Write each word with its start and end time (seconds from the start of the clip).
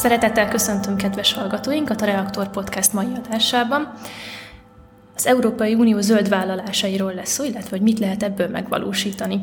Szeretettel 0.00 0.48
köszöntöm 0.48 0.96
kedves 0.96 1.32
hallgatóinkat 1.32 2.00
a 2.00 2.04
Reaktor 2.04 2.50
Podcast 2.50 2.92
mai 2.92 3.06
adásában. 3.24 3.92
Az 5.16 5.26
Európai 5.26 5.74
Unió 5.74 6.00
zöld 6.00 6.28
vállalásairól 6.28 7.14
lesz 7.14 7.30
szó, 7.30 7.44
illetve 7.44 7.68
hogy 7.70 7.80
mit 7.80 7.98
lehet 7.98 8.22
ebből 8.22 8.48
megvalósítani. 8.48 9.40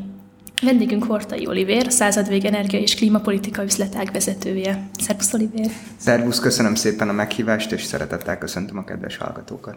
Vendégünk 0.62 1.04
Hortai 1.04 1.46
Olivér, 1.46 1.86
a 1.86 1.90
századvég 1.90 2.44
energia 2.44 2.78
és 2.78 2.94
klímapolitika 2.94 3.62
üzletág 3.62 4.12
vezetője. 4.12 4.88
Szervusz 4.98 5.32
Olivér! 5.32 5.70
Szervusz, 5.96 6.40
köszönöm 6.40 6.74
szépen 6.74 7.08
a 7.08 7.12
meghívást, 7.12 7.72
és 7.72 7.82
szeretettel 7.82 8.38
köszöntöm 8.38 8.78
a 8.78 8.84
kedves 8.84 9.16
hallgatókat. 9.16 9.76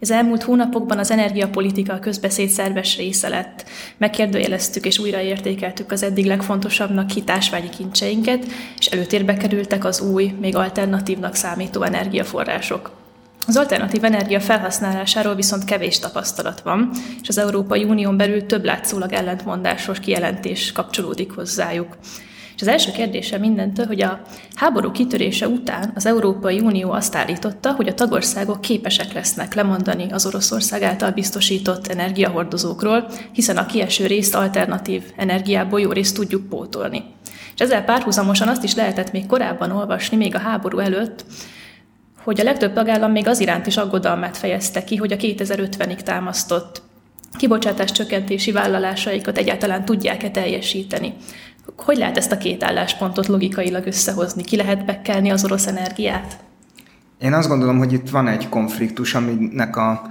Az 0.00 0.10
elmúlt 0.10 0.42
hónapokban 0.42 0.98
az 0.98 1.10
energiapolitika 1.10 1.92
a 1.92 1.98
közbeszéd 1.98 2.48
szerves 2.48 2.96
része 2.96 3.28
lett. 3.28 3.64
Megkérdőjeleztük 3.96 4.86
és 4.86 4.98
újraértékeltük 4.98 5.92
az 5.92 6.02
eddig 6.02 6.26
legfontosabbnak 6.26 7.10
hitásvágyi 7.10 7.68
kincseinket, 7.68 8.46
és 8.78 8.86
előtérbe 8.86 9.34
kerültek 9.34 9.84
az 9.84 10.00
új, 10.00 10.34
még 10.40 10.56
alternatívnak 10.56 11.34
számító 11.34 11.82
energiaforrások. 11.82 12.90
Az 13.46 13.56
alternatív 13.56 14.04
energia 14.04 14.40
felhasználásáról 14.40 15.34
viszont 15.34 15.64
kevés 15.64 15.98
tapasztalat 15.98 16.60
van, 16.60 16.90
és 17.22 17.28
az 17.28 17.38
Európai 17.38 17.84
Unión 17.84 18.16
belül 18.16 18.46
több 18.46 18.64
látszólag 18.64 19.12
ellentmondásos 19.12 20.00
kijelentés 20.00 20.72
kapcsolódik 20.72 21.32
hozzájuk. 21.32 21.96
És 22.56 22.62
az 22.62 22.68
első 22.68 22.90
kérdése 22.90 23.38
mindentől, 23.38 23.86
hogy 23.86 24.02
a 24.02 24.20
háború 24.54 24.90
kitörése 24.90 25.48
után 25.48 25.92
az 25.94 26.06
Európai 26.06 26.60
Unió 26.60 26.90
azt 26.90 27.14
állította, 27.14 27.72
hogy 27.72 27.88
a 27.88 27.94
tagországok 27.94 28.60
képesek 28.60 29.12
lesznek 29.12 29.54
lemondani 29.54 30.12
az 30.12 30.26
Oroszország 30.26 30.82
által 30.82 31.10
biztosított 31.10 31.86
energiahordozókról, 31.86 33.10
hiszen 33.32 33.56
a 33.56 33.66
kieső 33.66 34.06
részt 34.06 34.34
alternatív 34.34 35.02
energiából 35.16 35.80
jó 35.80 35.92
részt 35.92 36.14
tudjuk 36.14 36.48
pótolni. 36.48 37.04
És 37.54 37.60
ezzel 37.60 37.84
párhuzamosan 37.84 38.48
azt 38.48 38.64
is 38.64 38.74
lehetett 38.74 39.12
még 39.12 39.26
korábban 39.26 39.70
olvasni, 39.70 40.16
még 40.16 40.34
a 40.34 40.38
háború 40.38 40.78
előtt, 40.78 41.24
hogy 42.24 42.40
a 42.40 42.44
legtöbb 42.44 42.72
tagállam 42.72 43.12
még 43.12 43.28
az 43.28 43.40
iránt 43.40 43.66
is 43.66 43.76
aggodalmát 43.76 44.36
fejezte 44.36 44.84
ki, 44.84 44.96
hogy 44.96 45.12
a 45.12 45.16
2050-ig 45.16 46.00
támasztott 46.00 46.82
kibocsátás 47.36 47.92
csökkentési 47.92 48.52
vállalásaikat 48.52 49.38
egyáltalán 49.38 49.84
tudják-e 49.84 50.30
teljesíteni. 50.30 51.14
Hogy 51.76 51.96
lehet 51.96 52.16
ezt 52.16 52.32
a 52.32 52.38
két 52.38 52.64
álláspontot 52.64 53.26
logikailag 53.26 53.86
összehozni? 53.86 54.42
Ki 54.42 54.56
lehet 54.56 54.84
bekkelni 54.84 55.30
az 55.30 55.44
orosz 55.44 55.66
energiát? 55.66 56.36
Én 57.18 57.32
azt 57.32 57.48
gondolom, 57.48 57.78
hogy 57.78 57.92
itt 57.92 58.10
van 58.10 58.28
egy 58.28 58.48
konfliktus, 58.48 59.14
aminek 59.14 59.76
a 59.76 60.02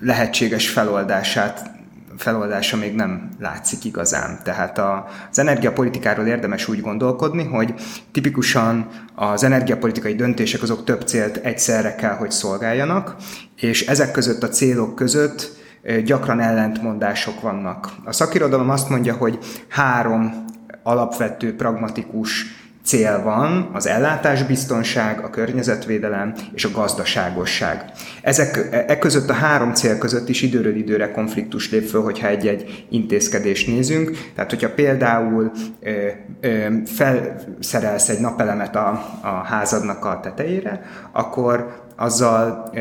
lehetséges 0.00 0.68
feloldását 0.68 1.70
feloldása 2.16 2.76
még 2.76 2.94
nem 2.94 3.28
látszik 3.38 3.84
igazán. 3.84 4.40
Tehát 4.44 4.78
a, 4.78 5.08
az 5.30 5.38
energiapolitikáról 5.38 6.26
érdemes 6.26 6.68
úgy 6.68 6.80
gondolkodni, 6.80 7.44
hogy 7.44 7.74
tipikusan 8.12 8.88
az 9.14 9.42
energiapolitikai 9.42 10.14
döntések 10.14 10.62
azok 10.62 10.84
több 10.84 11.02
célt 11.02 11.36
egyszerre 11.36 11.94
kell, 11.94 12.14
hogy 12.14 12.30
szolgáljanak, 12.30 13.16
és 13.56 13.86
ezek 13.86 14.10
között 14.10 14.42
a 14.42 14.48
célok 14.48 14.94
között 14.94 15.58
gyakran 16.04 16.40
ellentmondások 16.40 17.40
vannak. 17.40 17.92
A 18.04 18.12
szakirodalom 18.12 18.70
azt 18.70 18.88
mondja, 18.88 19.14
hogy 19.14 19.38
három 19.68 20.44
alapvető 20.82 21.56
pragmatikus 21.56 22.58
cél 22.84 23.22
van, 23.22 23.70
az 23.72 23.86
ellátásbiztonság, 23.86 25.24
a 25.24 25.30
környezetvédelem 25.30 26.34
és 26.54 26.64
a 26.64 26.70
gazdaságosság. 26.70 27.84
Ezek 28.22 28.68
e 28.86 28.98
között 28.98 29.30
a 29.30 29.32
három 29.32 29.74
cél 29.74 29.98
között 29.98 30.28
is 30.28 30.42
időről 30.42 30.76
időre 30.76 31.10
konfliktus 31.10 31.70
lép 31.70 31.88
föl, 31.88 32.02
hogyha 32.02 32.28
egy-egy 32.28 32.86
intézkedést 32.88 33.66
nézünk. 33.66 34.10
Tehát, 34.34 34.50
hogyha 34.50 34.74
például 34.74 35.50
ö, 35.80 36.06
ö, 36.40 36.66
felszerelsz 36.84 38.08
egy 38.08 38.20
napelemet 38.20 38.76
a, 38.76 38.88
a 39.22 39.44
házadnak 39.44 40.04
a 40.04 40.20
tetejére, 40.22 40.82
akkor 41.12 41.82
azzal 41.96 42.70
ö, 42.74 42.80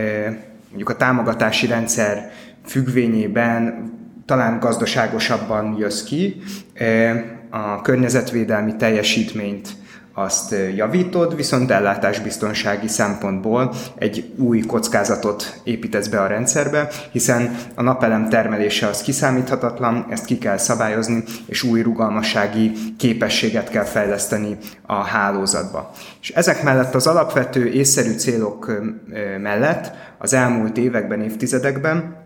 mondjuk 0.68 0.90
a 0.90 0.96
támogatási 0.96 1.68
rendszer 1.68 2.32
függvényében 2.66 3.88
talán 4.26 4.60
gazdaságosabban 4.60 5.76
jössz 5.80 6.04
ki, 6.04 6.42
a 7.50 7.82
környezetvédelmi 7.82 8.76
teljesítményt 8.76 9.70
azt 10.14 10.56
javítod, 10.76 11.36
viszont 11.36 11.72
ellátásbiztonsági 11.72 12.88
szempontból 12.88 13.74
egy 13.96 14.34
új 14.38 14.60
kockázatot 14.60 15.62
építesz 15.64 16.08
be 16.08 16.22
a 16.22 16.28
rendszerbe, 16.28 16.88
hiszen 17.12 17.56
a 17.76 17.82
napelem 17.82 18.30
termelése 18.30 18.88
az 18.88 19.02
kiszámíthatatlan, 19.02 20.06
ezt 20.10 20.26
ki 20.26 20.38
kell 20.38 20.58
szabályozni, 20.58 21.24
és 21.46 21.64
új 21.64 21.82
rugalmassági 21.82 22.72
képességet 22.98 23.70
kell 23.70 23.84
fejleszteni 23.84 24.58
a 24.86 25.04
hálózatba. 25.04 25.92
És 26.22 26.30
ezek 26.30 26.64
mellett 26.64 26.96
az 26.96 27.08
alapvető 27.08 27.68
észszerű 27.68 28.12
célok 28.12 28.82
mellett 29.42 29.92
az 30.18 30.34
elmúlt 30.34 30.78
években, 30.78 31.22
évtizedekben 31.22 32.19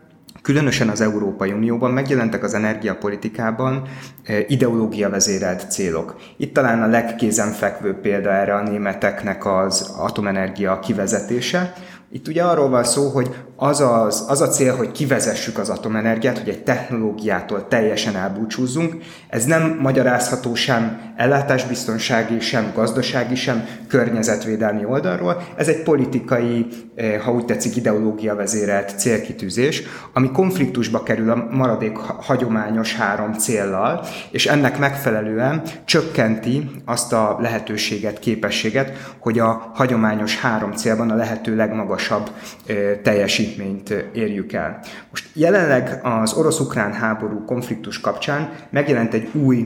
Különösen 0.44 0.90
az 0.90 1.02
Európai 1.02 1.52
Unióban 1.52 1.92
megjelentek 1.92 2.44
az 2.44 2.54
energiapolitikában 2.54 3.82
eh, 4.24 4.46
ideológia 4.48 5.10
vezérelt 5.10 5.72
célok. 5.72 6.16
Itt 6.38 6.54
talán 6.54 6.82
a 6.82 6.88
legkézenfekvőbb 6.88 8.02
példa 8.02 8.32
erre 8.32 8.56
a 8.56 8.62
németeknek 8.62 9.46
az 9.46 9.94
atomenergia 9.98 10.80
kivezetése. 10.80 11.74
Itt 12.16 12.28
ugye 12.28 12.44
arról 12.44 12.70
van 12.70 12.84
szó, 12.84 13.10
hogy 13.10 13.30
az, 13.56 13.80
az, 13.80 14.26
az 14.28 14.42
a 14.42 14.48
cél, 14.48 14.76
hogy 14.76 14.92
kivezessük 14.92 15.58
az 15.58 15.70
atomenergiát, 15.70 16.38
hogy 16.38 16.50
egy 16.50 16.64
technológiától 16.64 17.68
teljesen 17.68 18.16
elbúcsúzzunk. 18.16 18.96
Ez 19.30 19.46
nem 19.46 19.78
magyarázható 19.82 20.56
sem 20.56 21.14
ellátásbiztonsági, 21.16 22.40
sem 22.40 22.72
gazdasági, 22.76 23.36
sem 23.36 23.68
környezetvédelmi 23.88 24.86
oldalról. 24.86 25.42
Ez 25.56 25.68
egy 25.68 25.84
politikai, 25.84 26.68
eh, 26.96 27.20
ha 27.22 27.32
úgy 27.32 27.46
tetszik, 27.46 27.76
ideológia 27.76 28.36
vezérelt 28.36 29.00
célkitűzés, 29.00 29.84
ami 30.14 30.32
konfliktusba 30.32 31.04
kerül 31.04 31.32
a 31.32 31.48
maradék 31.52 31.98
hagyományos 31.98 32.96
három 32.96 33.34
céllal, 33.34 34.06
és 34.32 34.46
ennek 34.46 34.78
megfelelően 34.80 35.62
csökkenti 35.86 36.70
azt 36.86 37.14
a 37.14 37.38
lehetőséget, 37.40 38.20
képességet, 38.20 39.16
hogy 39.20 39.40
a 39.40 39.72
hagyományos 39.74 40.40
három 40.40 40.72
célban 40.72 41.10
a 41.10 41.16
lehető 41.16 41.56
legmagasabb 41.56 42.02
teljesítmény 42.08 43.02
teljesítményt 43.24 43.90
érjük 44.14 44.54
el. 44.54 44.80
Most 45.10 45.30
jelenleg 45.34 46.00
az 46.04 46.34
orosz-ukrán 46.34 46.94
háború 46.94 47.46
konfliktus 47.46 48.00
kapcsán 48.00 48.54
megjelent 48.70 49.14
egy 49.14 49.30
új 49.34 49.66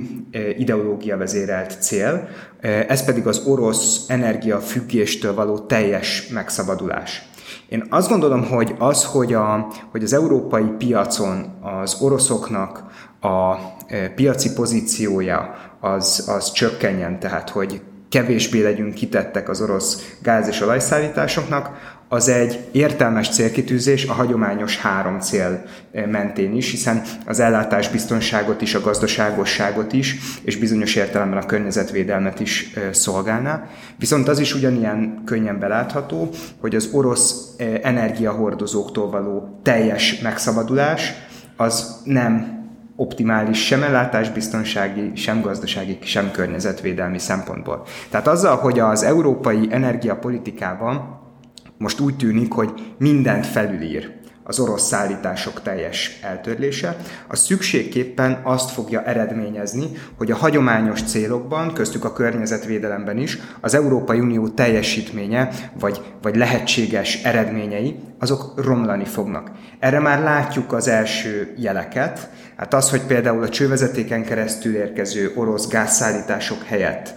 ideológia 0.58 1.18
vezérelt 1.18 1.78
cél, 1.82 2.28
ez 2.88 3.06
pedig 3.06 3.28
az 3.28 3.40
orosz 3.46 4.06
energiafüggéstől 4.08 5.34
való 5.34 5.60
teljes 5.60 6.28
megszabadulás. 6.28 7.30
Én 7.70 7.86
azt 7.90 8.10
gondolom, 8.10 8.44
hogy 8.44 8.76
az, 8.78 9.06
hogy, 9.06 9.34
a, 9.34 9.68
hogy 9.92 10.04
az 10.04 10.14
európai 10.14 10.66
piacon 10.78 11.58
az 11.62 12.02
oroszoknak 12.02 12.84
a 13.22 13.56
piaci 14.16 14.54
pozíciója 14.54 15.56
az, 15.80 16.30
az 16.36 16.52
csökkenjen, 16.52 17.20
tehát 17.20 17.50
hogy 17.50 17.82
kevésbé 18.10 18.62
legyünk 18.62 18.94
kitettek 18.94 19.50
az 19.50 19.62
orosz 19.62 20.16
gáz- 20.22 20.48
és 20.48 20.62
olajszállításoknak, 20.62 21.97
az 22.10 22.30
egy 22.30 22.60
értelmes 22.72 23.30
célkitűzés 23.30 24.06
a 24.06 24.14
hagyományos 24.14 24.78
három 24.78 25.20
cél 25.20 25.64
eh, 25.92 26.06
mentén 26.06 26.56
is, 26.56 26.72
hiszen 26.72 27.02
az 27.26 27.40
ellátásbiztonságot 27.40 28.62
is, 28.62 28.76
a 28.76 28.82
gazdaságosságot 28.82 29.94
is, 29.94 30.16
és 30.42 30.58
bizonyos 30.58 30.96
értelemben 30.96 31.42
a 31.42 31.46
környezetvédelmet 31.46 32.40
is 32.40 32.74
eh, 32.76 32.94
szolgálná. 32.94 33.68
Viszont 33.98 34.28
az 34.28 34.40
is 34.40 34.56
ugyanilyen 34.56 35.22
könnyen 35.26 35.60
belátható, 35.60 36.30
hogy 36.60 36.76
az 36.76 36.90
orosz 36.92 37.54
eh, 37.58 37.80
energiahordozóktól 37.84 39.10
való 39.10 39.60
teljes 39.64 40.20
megszabadulás 40.20 41.14
az 41.56 42.02
nem 42.04 42.56
optimális 42.96 43.66
sem 43.66 43.84
ellátásbiztonsági, 43.84 45.12
sem 45.16 45.42
gazdasági, 45.42 45.98
sem 46.02 46.32
környezetvédelmi 46.32 47.20
szempontból. 47.20 47.84
Tehát 48.10 48.28
azzal, 48.28 48.56
hogy 48.56 48.80
az 48.80 49.04
európai 49.04 49.68
energiapolitikában 49.70 51.26
most 51.78 52.00
úgy 52.00 52.18
tűnik, 52.18 52.52
hogy 52.52 52.94
mindent 52.98 53.46
felülír. 53.46 54.16
Az 54.50 54.60
orosz 54.60 54.88
szállítások 54.88 55.62
teljes 55.62 56.20
eltörlése, 56.24 56.98
az 57.28 57.40
szükségképpen 57.40 58.40
azt 58.44 58.72
fogja 58.72 59.04
eredményezni, 59.04 59.92
hogy 60.18 60.32
a 60.32 60.36
hagyományos 60.36 61.02
célokban, 61.02 61.74
köztük 61.74 62.06
a 62.06 62.14
környezetvédelemben 62.14 63.18
is, 63.18 63.38
az 63.62 63.74
Európai 63.74 64.20
Unió 64.20 64.48
teljesítménye, 64.48 65.50
vagy, 65.80 66.02
vagy 66.22 66.36
lehetséges 66.36 67.24
eredményei, 67.24 67.96
azok 68.20 68.66
romlani 68.66 69.06
fognak. 69.06 69.52
Erre 69.80 70.00
már 70.00 70.24
látjuk 70.24 70.74
az 70.74 70.88
első 70.88 71.54
jeleket, 71.58 72.30
hát 72.56 72.74
az, 72.74 72.90
hogy 72.90 73.02
például 73.02 73.44
a 73.44 73.50
csővezetéken 73.50 74.24
keresztül 74.24 74.76
érkező 74.76 75.32
orosz 75.36 75.68
gázszállítások 75.68 76.64
helyett 76.64 77.14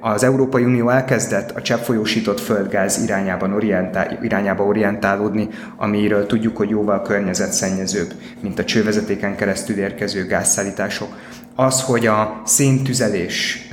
az 0.00 0.22
Európai 0.22 0.64
Unió 0.64 0.88
elkezdett 0.88 1.50
a 1.50 1.62
cseppfolyósított 1.62 2.40
földgáz 2.40 3.02
irányában 3.02 3.52
orientál, 3.52 4.18
irányába 4.22 4.64
orientálódni, 4.64 5.48
amiről 5.76 6.26
tudjuk, 6.26 6.56
hogy 6.56 6.70
jóval 6.70 7.02
környezetszennyezőbb, 7.02 8.12
mint 8.40 8.58
a 8.58 8.64
csővezetéken 8.64 9.36
keresztül 9.36 9.76
érkező 9.76 10.26
gázszállítások. 10.26 11.08
Az, 11.54 11.82
hogy 11.82 12.06
a 12.06 12.42
széntüzelés 12.44 13.68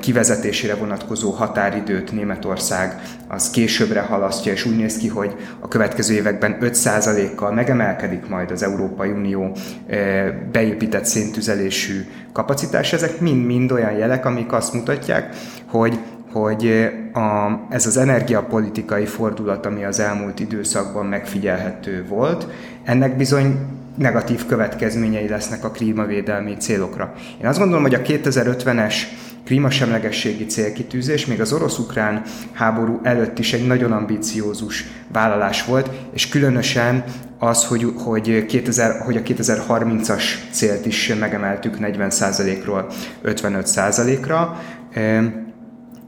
kivezetésére 0.00 0.74
vonatkozó 0.74 1.30
határidőt 1.30 2.12
Németország 2.12 3.00
az 3.28 3.50
későbbre 3.50 4.00
halasztja, 4.00 4.52
és 4.52 4.64
úgy 4.64 4.76
néz 4.76 4.96
ki, 4.96 5.08
hogy 5.08 5.36
a 5.60 5.68
következő 5.68 6.14
években 6.14 6.56
5%-kal 6.60 7.52
megemelkedik 7.52 8.28
majd 8.28 8.50
az 8.50 8.62
Európai 8.62 9.10
Unió 9.10 9.56
beépített 10.52 11.04
széntüzelésű 11.04 12.04
kapacitás. 12.32 12.92
Ezek 12.92 13.20
mind-mind 13.20 13.72
olyan 13.72 13.92
jelek, 13.92 14.26
amik 14.26 14.52
azt 14.52 14.72
mutatják, 14.72 15.34
hogy 15.66 15.98
hogy 16.32 16.90
a, 17.12 17.60
ez 17.70 17.86
az 17.86 17.96
energiapolitikai 17.96 19.04
fordulat, 19.06 19.66
ami 19.66 19.84
az 19.84 20.00
elmúlt 20.00 20.40
időszakban 20.40 21.06
megfigyelhető 21.06 22.04
volt, 22.08 22.46
ennek 22.84 23.16
bizony 23.16 23.56
negatív 23.96 24.46
következményei 24.46 25.28
lesznek 25.28 25.64
a 25.64 25.70
klímavédelmi 25.70 26.56
célokra. 26.56 27.14
Én 27.40 27.46
azt 27.46 27.58
gondolom, 27.58 27.82
hogy 27.82 27.94
a 27.94 28.00
2050-es 28.00 28.94
klímasemlegességi 29.44 30.46
célkitűzés 30.46 31.26
még 31.26 31.40
az 31.40 31.52
orosz-ukrán 31.52 32.22
háború 32.52 33.00
előtt 33.02 33.38
is 33.38 33.52
egy 33.52 33.66
nagyon 33.66 33.92
ambiciózus 33.92 34.84
vállalás 35.12 35.64
volt, 35.64 35.90
és 36.12 36.28
különösen 36.28 37.04
az, 37.38 37.64
hogy, 37.64 37.92
hogy, 37.96 38.46
2000, 38.46 39.00
hogy 39.00 39.16
a 39.16 39.22
2030-as 39.22 40.22
célt 40.50 40.86
is 40.86 41.14
megemeltük 41.20 41.76
40%-ról 41.80 42.86
55%-ra. 43.24 44.60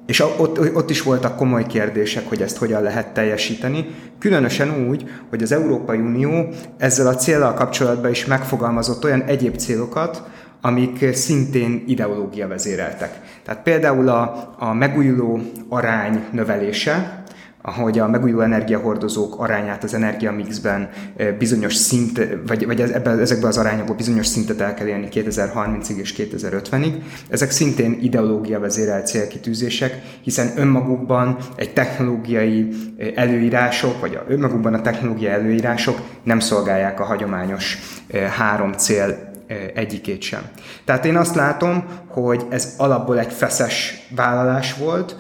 És 0.07 0.21
ott, 0.21 0.75
ott 0.75 0.91
is 0.91 1.03
voltak 1.03 1.37
komoly 1.37 1.67
kérdések, 1.67 2.29
hogy 2.29 2.43
ezt 2.43 2.57
hogyan 2.57 2.83
lehet 2.83 3.09
teljesíteni, 3.09 3.87
különösen 4.19 4.89
úgy, 4.89 5.11
hogy 5.31 5.43
az 5.43 5.53
Európai 5.53 5.99
Unió 5.99 6.49
ezzel 6.79 7.07
a 7.07 7.15
célral 7.15 7.55
kapcsolatban 7.55 8.11
is 8.11 8.27
megfogalmazott 8.27 9.05
olyan 9.05 9.23
egyéb 9.23 9.57
célokat, 9.57 10.23
amik 10.65 11.15
szintén 11.15 11.85
ideológia 11.87 12.49
vezéreltek. 12.49 13.21
Tehát 13.43 13.63
például 13.63 14.09
a, 14.09 14.55
a 14.59 14.73
megújuló 14.73 15.41
arány 15.69 16.25
növelése, 16.31 17.25
ahogy 17.63 17.99
a 17.99 18.09
megújuló 18.09 18.41
energiahordozók 18.41 19.41
arányát 19.41 19.85
az 19.85 19.95
energiamixben 19.95 20.89
bizonyos 21.39 21.75
szint, 21.75 22.29
vagy, 22.47 22.67
vagy 22.67 22.81
ebben, 22.81 23.19
ezekben 23.19 23.49
az 23.49 23.59
arányokban 23.59 23.97
bizonyos 23.97 24.27
szintet 24.27 24.61
el 24.61 24.75
kell 24.75 24.87
érni 24.87 25.09
2030-ig 25.11 25.97
és 25.97 26.15
2050-ig. 26.19 26.93
Ezek 27.29 27.51
szintén 27.51 27.99
ideológia 28.03 28.61
vezérelt 28.61 29.07
célkitűzések, 29.07 30.03
hiszen 30.23 30.53
önmagukban 30.57 31.37
egy 31.57 31.73
technológiai 31.73 32.69
előírások, 33.15 34.01
vagy 34.01 34.15
a, 34.15 34.25
önmagukban 34.29 34.75
a 34.75 34.81
technológiai 34.81 35.33
előírások 35.33 35.99
nem 36.23 36.41
szolgálják 36.41 37.01
a 37.01 37.05
hagyományos 37.05 37.79
három 38.37 38.73
cél 38.73 39.33
egyikét 39.75 40.23
sem. 40.23 40.43
Tehát 40.85 41.05
én 41.05 41.17
azt 41.17 41.35
látom, 41.35 41.85
hogy 42.09 42.43
ez 42.51 42.75
alapból 42.77 43.19
egy 43.19 43.33
feszes 43.33 44.07
vállalás 44.17 44.77
volt, 44.77 45.17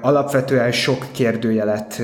alapvetően 0.00 0.72
sok 0.72 1.06
kérdőjelet 1.12 2.02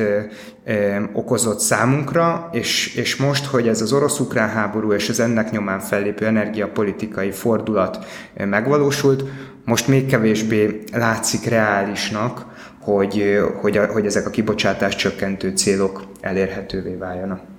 okozott 1.12 1.59
számunkra, 1.59 2.49
és, 2.53 2.97
és 2.97 3.17
most, 3.17 3.45
hogy 3.45 3.69
ez 3.69 3.81
az 3.81 3.93
orosz-ukrán 3.93 4.49
háború 4.49 4.93
és 4.93 5.09
az 5.09 5.21
ennek 5.21 5.51
nyomán 5.51 5.81
fellépő 5.81 6.27
energiapolitikai 6.27 7.31
fordulat 7.31 8.05
megvalósult, 8.35 9.25
most 9.65 9.89
még 9.89 10.07
kevésbé 10.07 10.83
látszik 10.93 11.45
reálisnak, 11.45 12.47
hogy, 12.81 13.41
hogy, 13.61 13.81
hogy 13.93 14.07
ezek 14.07 14.27
a 14.27 14.31
kibocsátás 14.31 14.97
csökkentő 14.97 15.51
célok 15.51 16.03
elérhetővé 16.21 16.95
váljanak. 16.95 17.50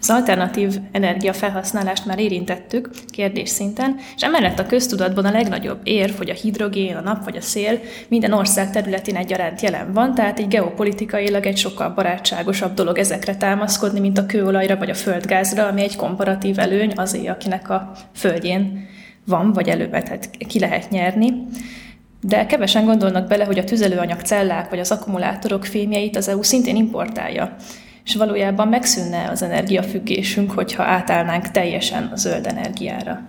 Az 0.00 0.10
alternatív 0.10 0.76
energiafelhasználást 0.92 2.06
már 2.06 2.18
érintettük 2.18 2.90
kérdés 3.06 3.48
szinten, 3.48 3.96
és 4.16 4.22
emellett 4.22 4.58
a 4.58 4.66
köztudatban 4.66 5.24
a 5.24 5.30
legnagyobb 5.30 5.80
érv, 5.82 6.16
hogy 6.16 6.30
a 6.30 6.34
hidrogén, 6.34 6.96
a 6.96 7.00
nap 7.00 7.24
vagy 7.24 7.36
a 7.36 7.40
szél 7.40 7.80
minden 8.08 8.32
ország 8.32 8.70
területén 8.70 9.16
egyaránt 9.16 9.60
jelen 9.60 9.92
van, 9.92 10.14
tehát 10.14 10.38
egy 10.38 10.48
geopolitikailag 10.48 11.46
egy 11.46 11.56
sokkal 11.56 11.90
barátságosabb 11.90 12.74
dolog 12.74 12.98
ezekre 12.98 13.36
támaszkodni, 13.36 14.00
mint 14.00 14.18
a 14.18 14.26
kőolajra 14.26 14.76
vagy 14.76 14.90
a 14.90 14.94
földgázra, 14.94 15.66
ami 15.66 15.82
egy 15.82 15.96
komparatív 15.96 16.58
előny 16.58 16.92
azért, 16.96 17.28
akinek 17.28 17.70
a 17.70 17.92
földjén 18.14 18.86
van, 19.24 19.52
vagy 19.52 19.68
előbb 19.68 19.96
ki 20.48 20.58
lehet 20.58 20.90
nyerni. 20.90 21.32
De 22.20 22.46
kevesen 22.46 22.84
gondolnak 22.84 23.26
bele, 23.26 23.44
hogy 23.44 23.58
a 23.58 23.64
tüzelőanyag 23.64 24.20
cellák 24.20 24.70
vagy 24.70 24.78
az 24.78 24.90
akkumulátorok 24.90 25.64
fémjeit 25.64 26.16
az 26.16 26.28
EU 26.28 26.42
szintén 26.42 26.76
importálja 26.76 27.56
és 28.08 28.14
valójában 28.14 28.68
megszűnne 28.68 29.28
az 29.30 29.42
energiafüggésünk, 29.42 30.52
hogyha 30.52 30.82
átállnánk 30.82 31.50
teljesen 31.50 32.10
a 32.12 32.16
zöld 32.16 32.46
energiára. 32.46 33.20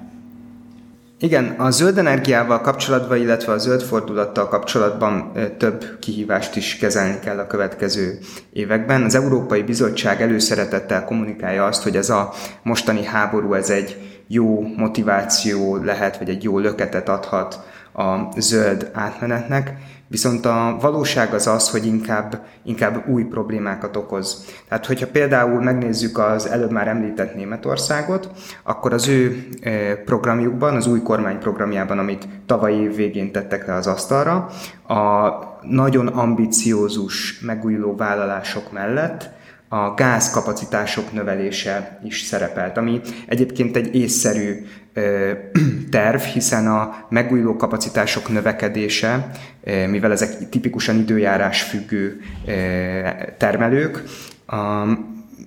Igen, 1.19 1.45
a 1.57 1.71
zöld 1.71 1.97
energiával 1.97 2.61
kapcsolatban, 2.61 3.17
illetve 3.17 3.51
a 3.51 3.57
zöld 3.57 3.81
fordulattal 3.81 4.47
kapcsolatban 4.47 5.31
több 5.57 5.99
kihívást 5.99 6.55
is 6.55 6.77
kezelni 6.77 7.19
kell 7.19 7.37
a 7.37 7.47
következő 7.47 8.19
években. 8.53 9.03
Az 9.03 9.15
Európai 9.15 9.61
Bizottság 9.61 10.21
előszeretettel 10.21 11.05
kommunikálja 11.05 11.65
azt, 11.65 11.83
hogy 11.83 11.95
ez 11.95 12.09
a 12.09 12.33
mostani 12.63 13.03
háború, 13.03 13.53
ez 13.53 13.69
egy 13.69 13.97
jó 14.27 14.61
motiváció 14.75 15.75
lehet, 15.75 16.17
vagy 16.17 16.29
egy 16.29 16.43
jó 16.43 16.59
löketet 16.59 17.09
adhat 17.09 17.59
a 17.93 18.39
zöld 18.39 18.89
átmenetnek, 18.93 19.77
Viszont 20.09 20.45
a 20.45 20.77
valóság 20.81 21.33
az 21.33 21.47
az, 21.47 21.69
hogy 21.69 21.85
inkább, 21.85 22.45
inkább 22.63 23.07
új 23.07 23.23
problémákat 23.23 23.95
okoz. 23.95 24.45
Tehát, 24.67 24.85
hogyha 24.85 25.07
például 25.07 25.61
megnézzük 25.61 26.17
az 26.17 26.47
előbb 26.47 26.71
már 26.71 26.87
említett 26.87 27.35
Németországot, 27.35 28.31
akkor 28.63 28.93
az 28.93 29.07
ő 29.07 29.47
e, 29.61 29.95
programjukban, 29.95 30.75
az 30.75 30.87
új 30.87 31.01
kormány 31.01 31.39
programjában, 31.39 31.99
amit 31.99 32.27
tavaly 32.45 32.73
év 32.73 32.95
végén 32.95 33.31
tettek 33.31 33.67
le 33.67 33.73
az 33.73 33.87
asztalra, 33.87 34.49
a 34.87 35.29
nagyon 35.61 36.07
ambiciózus 36.07 37.39
megújuló 37.39 37.95
vállalások 37.95 38.71
mellett 38.71 39.29
a 39.69 39.93
gázkapacitások 39.93 41.11
növelése 41.13 41.99
is 42.03 42.21
szerepelt, 42.21 42.77
ami 42.77 43.01
egyébként 43.27 43.75
egy 43.75 43.95
észszerű 43.95 44.65
terv, 45.89 46.19
hiszen 46.21 46.67
a 46.67 47.05
megújuló 47.09 47.55
kapacitások 47.55 48.29
növekedése, 48.29 49.31
mivel 49.87 50.11
ezek 50.11 50.49
tipikusan 50.49 50.95
időjárás 50.95 51.61
függő 51.61 52.21
termelők, 53.37 54.03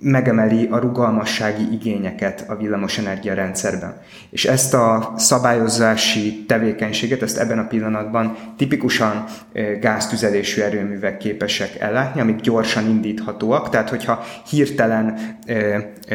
megemeli 0.03 0.67
a 0.71 0.77
rugalmassági 0.77 1.67
igényeket 1.71 2.45
a 2.47 2.55
villamosenergia 2.55 3.33
rendszerben. 3.33 4.01
És 4.29 4.45
ezt 4.45 4.73
a 4.73 5.13
szabályozási 5.17 6.45
tevékenységet, 6.45 7.21
ezt 7.21 7.37
ebben 7.37 7.59
a 7.59 7.67
pillanatban 7.67 8.37
tipikusan 8.57 9.23
gáztüzelésű 9.81 10.61
erőművek 10.61 11.17
képesek 11.17 11.79
ellátni, 11.79 12.21
amik 12.21 12.39
gyorsan 12.39 12.89
indíthatóak, 12.89 13.69
tehát 13.69 13.89
hogyha 13.89 14.23
hirtelen 14.49 15.17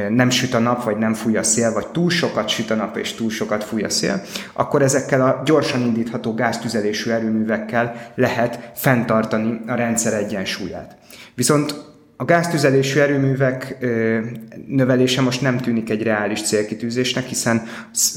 nem 0.08 0.30
süt 0.30 0.54
a 0.54 0.58
nap, 0.58 0.84
vagy 0.84 0.96
nem 0.96 1.14
fúj 1.14 1.36
a 1.36 1.42
szél, 1.42 1.72
vagy 1.72 1.86
túl 1.86 2.10
sokat 2.10 2.48
süt 2.48 2.70
a 2.70 2.74
nap, 2.74 2.96
és 2.96 3.14
túl 3.14 3.30
sokat 3.30 3.64
fúj 3.64 3.82
a 3.82 3.90
szél, 3.90 4.22
akkor 4.52 4.82
ezekkel 4.82 5.20
a 5.20 5.42
gyorsan 5.44 5.80
indítható 5.80 6.34
gáztüzelésű 6.34 7.10
erőművekkel 7.10 8.12
lehet 8.14 8.70
fenntartani 8.74 9.60
a 9.66 9.74
rendszer 9.74 10.12
egyensúlyát. 10.12 10.96
Viszont 11.34 11.96
a 12.20 12.24
gáztüzelésű 12.24 13.00
erőművek 13.00 13.76
növelése 14.66 15.20
most 15.20 15.40
nem 15.40 15.58
tűnik 15.58 15.90
egy 15.90 16.02
reális 16.02 16.42
célkitűzésnek, 16.42 17.24
hiszen 17.24 17.62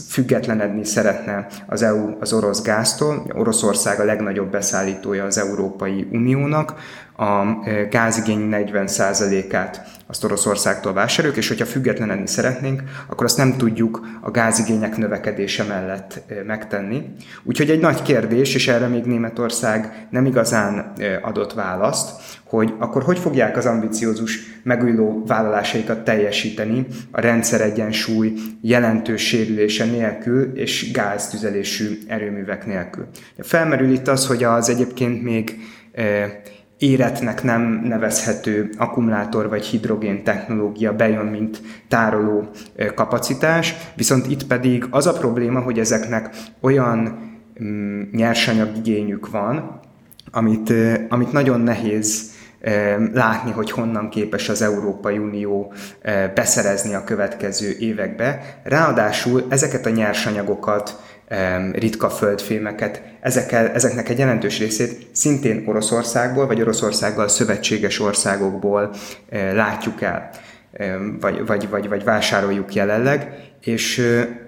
függetlenedni 0.10 0.86
szeretne 0.86 1.48
az 1.68 1.82
EU 1.82 2.16
az 2.20 2.34
orosz 2.34 2.62
gáztól. 2.62 3.26
Oroszország 3.34 4.00
a 4.00 4.04
legnagyobb 4.04 4.52
beszállítója 4.52 5.26
az 5.26 5.38
Európai 5.38 6.08
Uniónak, 6.12 6.74
a 7.18 7.44
gázigény 7.90 8.50
40%-át 8.52 9.82
azt 10.08 10.24
Oroszországtól 10.24 10.94
vásároljuk, 10.94 11.38
és 11.38 11.48
hogyha 11.48 11.66
függetlenedni 11.66 12.28
szeretnénk, 12.28 12.82
akkor 13.10 13.26
azt 13.26 13.38
nem 13.38 13.58
tudjuk 13.58 14.08
a 14.22 14.32
gázigények 14.32 14.98
növekedése 14.98 15.64
mellett 15.64 16.22
megtenni. 16.46 17.04
Úgyhogy 17.44 17.70
egy 17.70 17.80
nagy 17.80 18.02
kérdés, 18.02 18.56
és 18.56 18.68
erre 18.68 18.88
még 18.88 19.04
Németország 19.04 20.08
nem 20.10 20.26
igazán 20.26 20.94
adott 21.22 21.54
választ, 21.54 22.40
hogy 22.52 22.74
akkor 22.78 23.04
hogy 23.04 23.20
fogják 23.20 23.58
az 23.58 23.66
ambiciózus 23.66 24.40
megújuló 24.64 25.24
vállalásaikat 25.26 26.04
teljesíteni 26.04 26.86
a 27.12 27.22
rendszer 27.22 27.62
egyensúly 27.62 28.34
jelentős 28.62 29.28
sérülése 29.28 29.86
nélkül 29.86 30.52
és 30.58 30.92
gáztüzelésű 30.92 31.98
erőművek 32.08 32.66
nélkül. 32.66 33.08
Felmerül 33.38 33.92
itt 33.92 34.08
az, 34.08 34.28
hogy 34.28 34.44
az 34.44 34.70
egyébként 34.70 35.24
még 35.24 35.58
éretnek 36.78 37.44
nem 37.44 37.82
nevezhető 37.84 38.70
akkumulátor 38.78 39.50
vagy 39.50 39.66
hidrogén 39.66 40.24
technológia 40.24 40.96
bejön, 40.96 41.26
mint 41.26 41.62
tároló 41.88 42.50
kapacitás, 42.96 43.76
viszont 43.96 44.28
itt 44.28 44.48
pedig 44.48 44.86
az 44.90 45.08
a 45.08 45.14
probléma, 45.14 45.60
hogy 45.60 45.80
ezeknek 45.80 46.30
olyan 46.60 47.20
mm, 47.64 48.02
nyersanyagigényük 48.12 49.30
van, 49.30 49.80
amit, 50.32 50.74
amit 51.10 51.32
nagyon 51.32 51.62
nehéz 51.62 52.31
látni, 53.14 53.52
hogy 53.52 53.72
honnan 53.72 54.10
képes 54.10 54.50
az 54.50 54.62
Európai 54.62 55.18
Unió 55.18 55.74
beszerezni 56.34 56.94
a 56.94 57.04
következő 57.04 57.76
évekbe. 57.80 58.60
Ráadásul 58.64 59.46
ezeket 59.50 59.86
a 59.86 59.90
nyersanyagokat 59.90 61.00
ritka 61.72 62.10
földfémeket, 62.10 63.02
ezekkel, 63.22 63.68
ezeknek 63.70 64.10
egy 64.10 64.18
jelentős 64.18 64.60
részét 64.60 65.08
szintén 65.12 65.64
Oroszországból, 65.68 66.48
vagy 66.48 66.62
Oroszországgal 66.62 67.28
szövetséges 67.28 68.00
országokból 68.00 68.94
látjuk 69.54 70.02
el, 70.02 70.30
vagy, 71.20 71.46
vagy, 71.46 71.70
vagy, 71.70 71.90
vagy 71.90 72.04
vásároljuk 72.04 72.74
jelenleg, 72.74 73.34
és, 73.62 74.02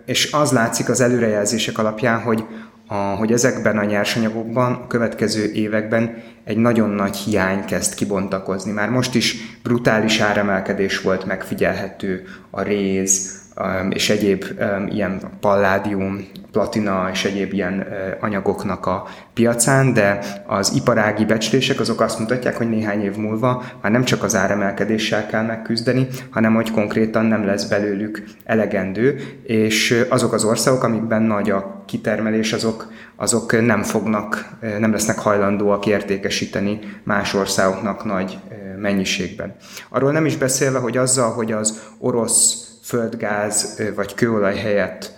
és 0.05 0.32
az 0.32 0.51
látszik 0.51 0.89
az 0.89 1.01
előrejelzések 1.01 1.77
alapján, 1.77 2.22
hogy, 2.22 2.46
a, 2.88 2.96
hogy 2.96 3.32
ezekben 3.32 3.78
a 3.78 3.84
nyersanyagokban 3.84 4.74
a 4.74 4.88
következő 4.88 5.52
években 5.52 6.24
egy 6.44 6.58
nagyon 6.58 6.90
nagy 6.90 7.16
hiány 7.16 7.66
kezd 7.66 7.94
kibontakozni. 7.94 8.72
Már 8.72 8.90
most 8.90 9.16
is 9.16 9.58
brutális 9.63 10.20
áremelkedés 10.20 11.02
volt 11.02 11.25
megfigyelhető 11.25 12.24
a 12.50 12.62
réz, 12.62 13.42
és 13.89 14.10
egyéb 14.10 14.45
ilyen 14.89 15.22
palládium, 15.39 16.27
platina 16.51 17.10
és 17.12 17.25
egyéb 17.25 17.53
ilyen 17.53 17.88
anyagoknak 18.19 18.86
a 18.86 19.07
piacán, 19.33 19.93
de 19.93 20.19
az 20.45 20.74
iparági 20.75 21.25
becslések 21.25 21.79
azok 21.79 22.01
azt 22.01 22.19
mutatják, 22.19 22.57
hogy 22.57 22.69
néhány 22.69 23.01
év 23.01 23.15
múlva 23.15 23.63
már 23.81 23.91
nem 23.91 24.03
csak 24.03 24.24
az 24.24 24.36
áremelkedéssel 24.36 25.25
kell 25.25 25.43
megküzdeni, 25.43 26.07
hanem 26.29 26.53
hogy 26.53 26.72
konkrétan 26.72 27.25
nem 27.25 27.45
lesz 27.45 27.63
belőlük 27.63 28.24
elegendő, 28.45 29.22
és 29.43 30.05
azok 30.10 30.33
az 30.33 30.43
országok, 30.43 30.83
amikben 30.83 31.22
nagy 31.22 31.50
a 31.50 31.83
kitermelés, 31.88 32.53
azok, 32.53 32.91
azok 33.15 33.65
nem 33.65 33.83
fognak, 33.83 34.50
nem 34.79 34.91
lesznek 34.91 35.19
hajlandóak 35.19 35.86
értékesíteni 35.86 36.79
más 37.03 37.33
országoknak 37.33 38.05
nagy 38.05 38.38
mennyiségben. 38.77 39.55
Arról 39.89 40.12
nem 40.12 40.25
is 40.25 40.38
beszélve, 40.38 40.79
hogy 40.79 40.98
azzal, 40.98 41.31
hogy 41.31 41.51
az 41.51 41.81
orosz 42.00 42.67
földgáz 42.84 43.82
vagy 43.96 44.13
kőolaj 44.13 44.56
helyett 44.56 45.12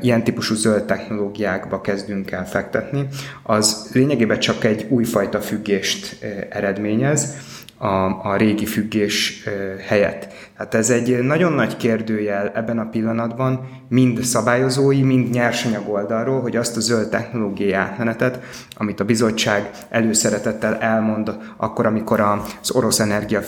ilyen 0.00 0.24
típusú 0.24 0.54
zöld 0.54 0.84
technológiákba 0.84 1.80
kezdünk 1.80 2.30
el 2.30 2.48
fektetni, 2.48 3.08
az 3.42 3.90
lényegében 3.92 4.38
csak 4.38 4.64
egy 4.64 4.86
újfajta 4.88 5.40
függést 5.40 6.24
eredményez, 6.50 7.36
a, 7.78 7.86
a 8.22 8.36
régi 8.36 8.66
függés 8.66 9.44
helyett. 9.86 10.32
Hát 10.54 10.74
ez 10.74 10.90
egy 10.90 11.18
nagyon 11.18 11.52
nagy 11.52 11.76
kérdőjel 11.76 12.52
ebben 12.54 12.78
a 12.78 12.88
pillanatban, 12.88 13.68
mind 13.88 14.22
szabályozói, 14.22 15.02
mind 15.02 15.30
nyersanyag 15.30 15.88
oldalról, 15.88 16.40
hogy 16.40 16.56
azt 16.56 16.76
a 16.76 16.80
zöld 16.80 17.08
technológiai 17.08 17.72
átmenetet, 17.72 18.40
amit 18.76 19.00
a 19.00 19.04
bizottság 19.04 19.70
előszeretettel 19.88 20.76
elmond 20.76 21.36
akkor, 21.56 21.86
amikor 21.86 22.20
az 22.20 22.70
orosz 22.70 23.00
energia 23.00 23.42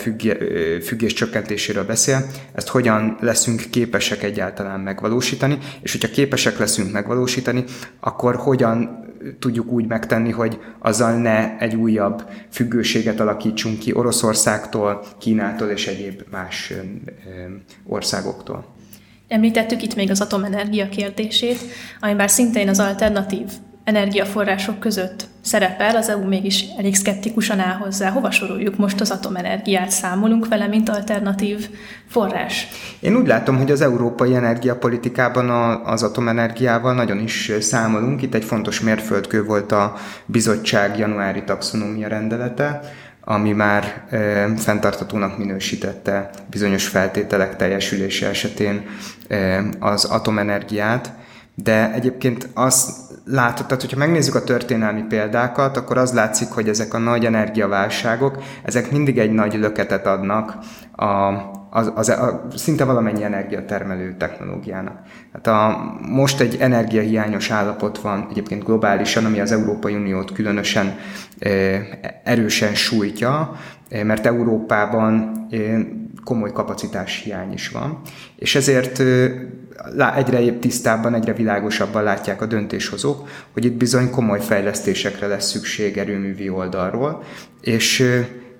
függés 0.83 1.13
csökkentéséről 1.13 1.85
beszél, 1.85 2.27
ezt 2.53 2.69
hogyan 2.69 3.17
leszünk 3.21 3.63
képesek 3.71 4.23
egyáltalán 4.23 4.81
megvalósítani, 4.81 5.59
és 5.83 5.93
hogyha 5.93 6.09
képesek 6.09 6.59
leszünk 6.59 6.93
megvalósítani, 6.93 7.65
akkor 8.01 8.35
hogyan 8.37 9.07
tudjuk 9.39 9.71
úgy 9.71 9.87
megtenni, 9.87 10.31
hogy 10.31 10.59
azzal 10.79 11.19
ne 11.19 11.59
egy 11.59 11.75
újabb 11.75 12.29
függőséget 12.51 13.21
alakítsunk 13.21 13.79
ki 13.79 13.95
Oroszországtól, 13.95 15.05
Kínától 15.19 15.69
és 15.69 15.87
egyéb 15.87 16.23
más 16.31 16.73
országoktól. 17.87 18.77
Említettük 19.29 19.83
itt 19.83 19.95
még 19.95 20.11
az 20.11 20.21
atomenergia 20.21 20.89
kérdését, 20.89 21.59
ami 22.01 22.15
bár 22.15 22.31
szintén 22.31 22.69
az 22.69 22.81
alternatív 22.81 23.47
energiaforrások 23.89 24.79
között 24.79 25.27
szerepel, 25.41 25.97
az 25.97 26.09
EU 26.09 26.27
mégis 26.27 26.65
elég 26.79 26.97
szkeptikusan 26.97 27.59
áll 27.59 27.77
hozzá. 27.77 28.11
Hova 28.11 28.31
soroljuk 28.31 28.77
most 28.77 29.01
az 29.01 29.11
atomenergiát? 29.11 29.91
Számolunk 29.91 30.49
vele, 30.49 30.67
mint 30.67 30.89
alternatív 30.89 31.69
forrás? 32.09 32.69
Én 33.01 33.17
úgy 33.17 33.27
látom, 33.27 33.57
hogy 33.57 33.71
az 33.71 33.81
európai 33.81 34.35
energiapolitikában 34.35 35.51
az 35.85 36.03
atomenergiával 36.03 36.95
nagyon 36.95 37.19
is 37.19 37.53
számolunk. 37.61 38.23
Itt 38.23 38.35
egy 38.35 38.45
fontos 38.45 38.81
mérföldkő 38.81 39.45
volt 39.45 39.73
a 39.73 39.95
bizottság 40.27 40.99
januári 40.99 41.45
taxonómia 41.45 42.09
rendelete, 42.09 42.81
ami 43.21 43.53
már 43.53 44.05
e, 44.11 44.49
fenntartatónak 44.57 45.39
minősítette 45.39 46.31
bizonyos 46.51 46.87
feltételek 46.87 47.57
teljesülése 47.57 48.29
esetén 48.29 48.83
e, 49.29 49.65
az 49.79 50.05
atomenergiát, 50.05 51.13
de 51.55 51.93
egyébként 51.93 52.49
az 52.55 53.07
látod, 53.31 53.67
tehát 53.67 53.83
hogyha 53.83 53.99
megnézzük 53.99 54.35
a 54.35 54.45
történelmi 54.45 55.03
példákat, 55.03 55.77
akkor 55.77 55.99
az 55.99 56.13
látszik, 56.13 56.49
hogy 56.49 56.69
ezek 56.69 56.95
a 56.95 56.99
nagy 56.99 57.25
energiaválságok, 57.25 58.43
ezek 58.63 58.91
mindig 58.91 59.19
egy 59.19 59.33
nagy 59.33 59.55
löketet 59.55 60.07
adnak 60.07 60.55
a, 60.97 61.07
az, 61.71 61.93
az, 61.95 62.09
a, 62.09 62.47
szinte 62.55 62.85
valamennyi 62.85 63.25
energiatermelő 63.25 64.15
technológiának. 64.19 64.99
Hát 65.33 65.47
a, 65.47 65.91
most 66.09 66.41
egy 66.41 66.57
energiahiányos 66.61 67.51
állapot 67.51 67.99
van 67.99 68.27
egyébként 68.31 68.65
globálisan, 68.65 69.25
ami 69.25 69.41
az 69.41 69.53
Európai 69.53 69.95
Uniót 69.95 70.33
különösen 70.33 70.97
e, 71.39 71.51
erősen 72.25 72.75
sújtja, 72.75 73.53
e, 73.89 74.05
mert 74.05 74.27
Európában 74.27 75.47
e, 75.51 75.57
komoly 76.25 76.53
kapacitás 76.53 77.23
hiány 77.25 77.53
is 77.53 77.69
van, 77.69 78.01
és 78.37 78.55
ezért 78.55 79.03
egyre 80.17 80.53
tisztábban, 80.53 81.15
egyre 81.15 81.33
világosabban 81.33 82.03
látják 82.03 82.43
a 82.43 82.47
döntéshozók, 82.47 83.29
hogy 83.53 83.65
itt 83.65 83.77
bizony 83.77 84.11
komoly 84.11 84.41
fejlesztésekre 84.41 85.27
lesz 85.27 85.51
szükség 85.51 85.99
erőművi 85.99 86.49
oldalról, 86.49 87.23
és 87.61 88.05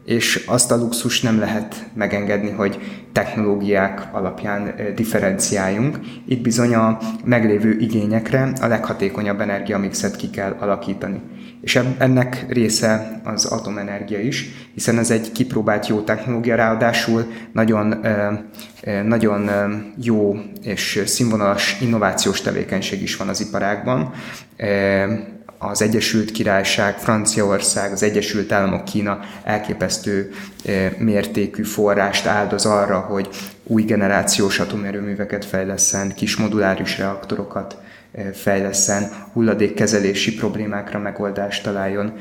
és 0.09 0.45
azt 0.47 0.71
a 0.71 0.77
luxus 0.77 1.21
nem 1.21 1.39
lehet 1.39 1.87
megengedni, 1.95 2.51
hogy 2.51 2.79
technológiák 3.13 4.09
alapján 4.13 4.75
differenciáljunk. 4.95 5.99
Itt 6.27 6.43
bizony 6.43 6.75
a 6.75 6.99
meglévő 7.25 7.77
igényekre 7.79 8.53
a 8.61 8.67
leghatékonyabb 8.67 9.41
energiamixet 9.41 10.17
ki 10.17 10.31
kell 10.31 10.57
alakítani. 10.59 11.21
És 11.61 11.81
ennek 11.99 12.47
része 12.49 13.21
az 13.25 13.45
atomenergia 13.45 14.21
is, 14.21 14.49
hiszen 14.75 14.99
ez 14.99 15.11
egy 15.11 15.33
kipróbált 15.33 15.87
jó 15.87 16.01
technológia, 16.01 16.55
ráadásul 16.55 17.27
nagyon, 17.53 18.07
nagyon 19.05 19.51
jó 20.03 20.37
és 20.63 21.03
színvonalas 21.07 21.81
innovációs 21.81 22.41
tevékenység 22.41 23.03
is 23.03 23.17
van 23.17 23.29
az 23.29 23.41
iparágban 23.41 24.13
az 25.59 25.83
Egyesült 25.83 26.31
Királyság, 26.31 26.99
Franciaország, 26.99 27.93
az 27.93 28.03
Egyesült 28.03 28.53
Államok, 28.53 28.85
Kína 28.85 29.21
elképesztő 29.45 30.31
mértékű 30.99 31.63
forrást 31.63 32.27
áldoz 32.27 32.67
arra, 32.67 32.99
hogy 32.99 33.29
új 33.65 33.83
generációs 33.83 34.59
atomerőműveket 34.59 35.45
fejleszen, 35.45 36.15
kis 36.15 36.37
moduláris 36.37 36.99
reaktorokat 36.99 37.77
fejleszen, 38.33 39.11
hulladékkezelési 39.33 40.35
problémákra 40.35 40.99
megoldást 40.99 41.63
találjon, 41.63 42.13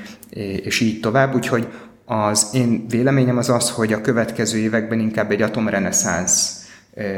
és 0.63 0.79
így 0.79 0.99
tovább. 0.99 1.35
Úgyhogy 1.35 1.67
az 2.05 2.47
én 2.53 2.85
véleményem 2.89 3.37
az 3.37 3.49
az, 3.49 3.69
hogy 3.69 3.93
a 3.93 4.01
következő 4.01 4.57
években 4.57 4.99
inkább 4.99 5.31
egy 5.31 5.41
atomreneszánsz 5.41 6.56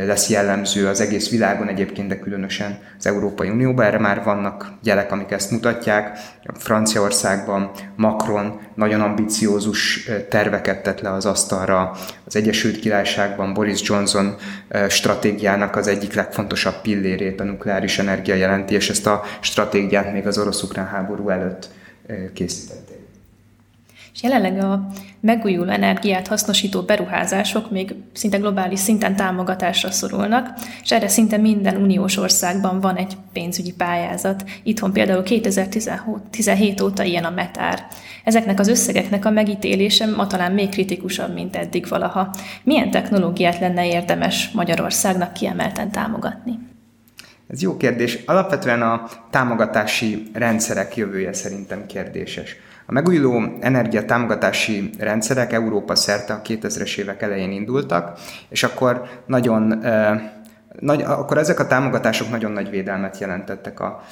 lesz 0.06 0.30
jellemző 0.30 0.88
az 0.88 1.02
egész 1.02 1.30
világon 1.30 1.68
egyébként, 1.68 2.08
de 2.08 2.20
különösen 2.20 2.80
az 2.98 3.06
Európai 3.08 3.50
Unióban. 3.50 3.86
Erre 3.86 4.00
már 4.00 4.24
vannak 4.24 4.72
jelek, 4.84 5.12
amik 5.12 5.32
ezt 5.32 5.52
mutatják. 5.52 6.18
Franciaországban 6.54 7.72
Macron 7.96 8.60
nagyon 8.76 9.02
ambiciózus 9.02 10.10
terveket 10.30 10.84
tett 10.84 11.00
le 11.02 11.12
az 11.12 11.26
asztalra. 11.26 11.92
Az 12.26 12.36
Egyesült 12.36 12.80
Királyságban 12.80 13.54
Boris 13.54 13.82
Johnson 13.82 14.36
stratégiának 14.90 15.76
az 15.76 15.88
egyik 15.88 16.14
legfontosabb 16.14 16.82
pillérét 16.82 17.40
a 17.40 17.44
nukleáris 17.44 18.00
energia 18.00 18.36
jelenti, 18.36 18.74
és 18.74 18.90
ezt 18.90 19.08
a 19.08 19.24
stratégiát 19.40 20.14
még 20.14 20.28
az 20.28 20.38
orosz-ukrán 20.38 20.88
háború 20.88 21.30
előtt 21.30 21.70
készítették. 22.34 22.99
És 24.22 24.26
jelenleg 24.26 24.64
a 24.64 24.88
megújuló 25.20 25.72
energiát 25.72 26.28
hasznosító 26.28 26.82
beruházások 26.82 27.72
még 27.72 27.96
szinte 28.14 28.38
globális 28.38 28.80
szinten 28.80 29.16
támogatásra 29.16 29.92
szorulnak, 29.92 30.48
és 30.84 30.92
erre 30.92 31.08
szinte 31.08 31.38
minden 31.38 31.76
uniós 31.76 32.18
országban 32.18 32.80
van 32.80 32.96
egy 32.96 33.18
pénzügyi 33.34 33.74
pályázat. 33.74 34.44
Itthon 34.64 34.94
például 34.94 35.24
2017 35.24 36.82
óta 36.82 37.04
ilyen 37.04 37.24
a 37.24 37.30
metár. 37.30 37.88
Ezeknek 38.24 38.60
az 38.60 38.68
összegeknek 38.68 39.26
a 39.26 39.30
megítélése 39.30 40.06
ma 40.06 40.28
talán 40.28 40.52
még 40.52 40.70
kritikusabb, 40.70 41.34
mint 41.34 41.56
eddig 41.56 41.88
valaha. 41.88 42.36
Milyen 42.64 42.92
technológiát 42.92 43.60
lenne 43.60 43.88
érdemes 43.88 44.50
Magyarországnak 44.52 45.34
kiemelten 45.34 45.92
támogatni? 45.92 46.60
Ez 47.48 47.62
jó 47.62 47.78
kérdés. 47.78 48.20
Alapvetően 48.26 48.82
a 48.82 49.08
támogatási 49.30 50.30
rendszerek 50.34 50.96
jövője 50.96 51.34
szerintem 51.34 51.86
kérdéses. 51.86 52.56
A 52.90 52.92
megújuló 52.92 53.58
energia 53.60 54.06
támogatási 54.06 54.90
rendszerek 55.00 55.54
Európa 55.54 55.96
szerte 55.96 56.34
a 56.34 56.42
2000-es 56.42 56.98
évek 56.98 57.22
elején 57.22 57.52
indultak, 57.52 58.20
és 58.50 58.64
akkor 58.64 59.04
nagyon 59.26 59.84
nagy, 60.80 61.02
akkor 61.02 61.38
ezek 61.38 61.60
a 61.60 61.68
támogatások 61.68 62.30
nagyon 62.30 62.52
nagy 62.52 62.70
védelmet 62.70 63.20
jelentettek 63.20 63.80
a, 63.80 64.04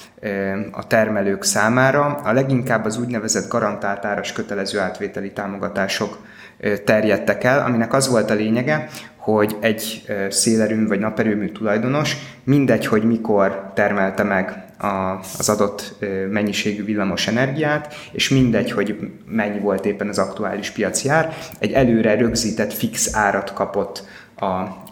a 0.71 0.87
termelők 0.87 1.43
számára. 1.43 2.05
A 2.05 2.31
leginkább 2.31 2.85
az 2.85 2.97
úgynevezett 2.97 3.49
garantált 3.49 4.05
áras 4.05 4.31
kötelező 4.31 4.79
átvételi 4.79 5.31
támogatások 5.31 6.17
terjedtek 6.85 7.43
el, 7.43 7.65
aminek 7.65 7.93
az 7.93 8.09
volt 8.09 8.29
a 8.29 8.33
lényege, 8.33 8.87
hogy 9.15 9.57
egy 9.59 10.05
szélerőmű 10.29 10.87
vagy 10.87 10.99
naperőmű 10.99 11.51
tulajdonos 11.51 12.17
mindegy, 12.43 12.85
hogy 12.85 13.03
mikor 13.03 13.71
termelte 13.73 14.23
meg 14.23 14.66
a, 14.77 15.19
az 15.37 15.49
adott 15.49 15.95
mennyiségű 16.29 16.83
villamos 16.83 17.27
energiát, 17.27 17.93
és 18.11 18.29
mindegy, 18.29 18.71
hogy 18.71 19.11
mennyi 19.25 19.59
volt 19.59 19.85
éppen 19.85 20.07
az 20.07 20.17
aktuális 20.17 20.69
piaci 20.69 21.09
ár, 21.09 21.37
egy 21.59 21.71
előre 21.71 22.15
rögzített 22.15 22.73
fix 22.73 23.15
árat 23.15 23.53
kapott 23.53 24.03
a, 24.39 24.45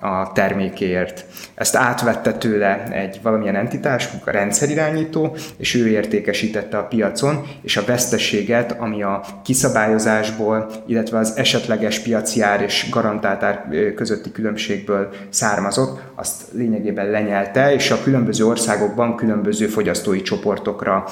a 0.08 0.32
termékéért. 0.34 1.26
Ezt 1.56 1.76
átvette 1.76 2.34
tőle 2.34 2.84
egy 2.84 3.20
valamilyen 3.22 3.56
entitás, 3.56 4.10
a 4.26 4.32
rendszerirányító, 4.32 5.36
és 5.58 5.76
ő 5.76 5.88
értékesítette 5.88 6.78
a 6.78 6.84
piacon, 6.84 7.48
és 7.62 7.78
a 7.78 7.86
veszteséget, 7.86 8.72
ami 8.72 9.04
a 9.04 9.22
kiszabályozásból, 9.44 10.72
illetve 10.88 11.18
az 11.18 11.38
esetleges 11.38 12.00
piaci 12.00 12.42
ár 12.42 12.62
és 12.62 12.90
garantált 12.90 13.44
ár 13.44 13.68
közötti 13.96 14.32
különbségből 14.32 15.10
származott, 15.30 16.02
azt 16.16 16.44
lényegében 16.52 17.10
lenyelte, 17.10 17.74
és 17.74 17.92
a 17.92 18.02
különböző 18.04 18.46
országokban 18.46 19.16
különböző 19.16 19.68
fogyasztói 19.68 20.22
csoportokra 20.22 21.06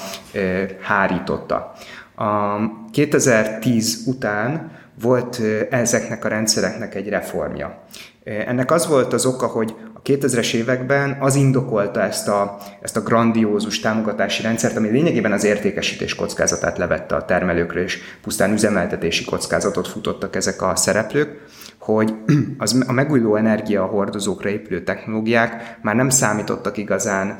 hárította. 0.80 1.72
A 2.16 2.56
2010 2.92 4.02
után 4.06 4.70
volt 5.02 5.40
ezeknek 5.70 6.24
a 6.24 6.28
rendszereknek 6.28 6.94
egy 6.94 7.08
reformja. 7.08 7.82
Ennek 8.24 8.70
az 8.70 8.86
volt 8.86 9.12
az 9.12 9.26
oka, 9.26 9.46
hogy 9.46 9.74
a 9.94 10.02
2000-es 10.02 10.54
években 10.54 11.16
az 11.20 11.34
indokolta 11.34 12.00
ezt 12.00 12.28
a, 12.28 12.56
ezt 12.80 12.96
a 12.96 13.00
grandiózus 13.02 13.80
támogatási 13.80 14.42
rendszert, 14.42 14.76
ami 14.76 14.88
lényegében 14.88 15.32
az 15.32 15.44
értékesítés 15.44 16.14
kockázatát 16.14 16.78
levette 16.78 17.14
a 17.14 17.24
termelőkre, 17.24 17.82
és 17.82 17.98
pusztán 18.22 18.52
üzemeltetési 18.52 19.24
kockázatot 19.24 19.88
futottak 19.88 20.36
ezek 20.36 20.62
a 20.62 20.76
szereplők 20.76 21.40
hogy 21.84 22.14
az, 22.58 22.84
a 22.86 22.92
megújuló 22.92 23.36
energia 23.36 23.84
hordozókra 23.84 24.48
épülő 24.48 24.82
technológiák 24.82 25.78
már 25.82 25.94
nem 25.94 26.08
számítottak 26.08 26.76
igazán 26.76 27.36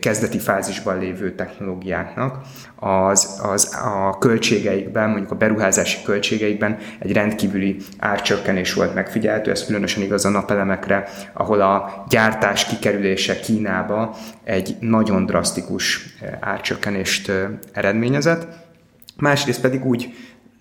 kezdeti 0.00 0.38
fázisban 0.38 0.98
lévő 0.98 1.34
technológiáknak. 1.34 2.40
Az, 2.76 3.40
az 3.42 3.74
a 3.84 4.18
költségeikben, 4.18 5.08
mondjuk 5.08 5.30
a 5.30 5.34
beruházási 5.34 6.02
költségeikben 6.02 6.78
egy 6.98 7.12
rendkívüli 7.12 7.76
árcsökkenés 7.98 8.74
volt 8.74 8.94
megfigyelhető, 8.94 9.50
ez 9.50 9.66
különösen 9.66 10.02
igaz 10.02 10.24
a 10.24 10.28
napelemekre, 10.28 11.08
ahol 11.32 11.60
a 11.60 12.04
gyártás 12.08 12.64
kikerülése 12.64 13.40
Kínába 13.40 14.16
egy 14.44 14.76
nagyon 14.80 15.26
drasztikus 15.26 16.14
árcsökkenést 16.40 17.32
eredményezett. 17.72 18.46
Másrészt 19.16 19.60
pedig 19.60 19.84
úgy 19.84 20.14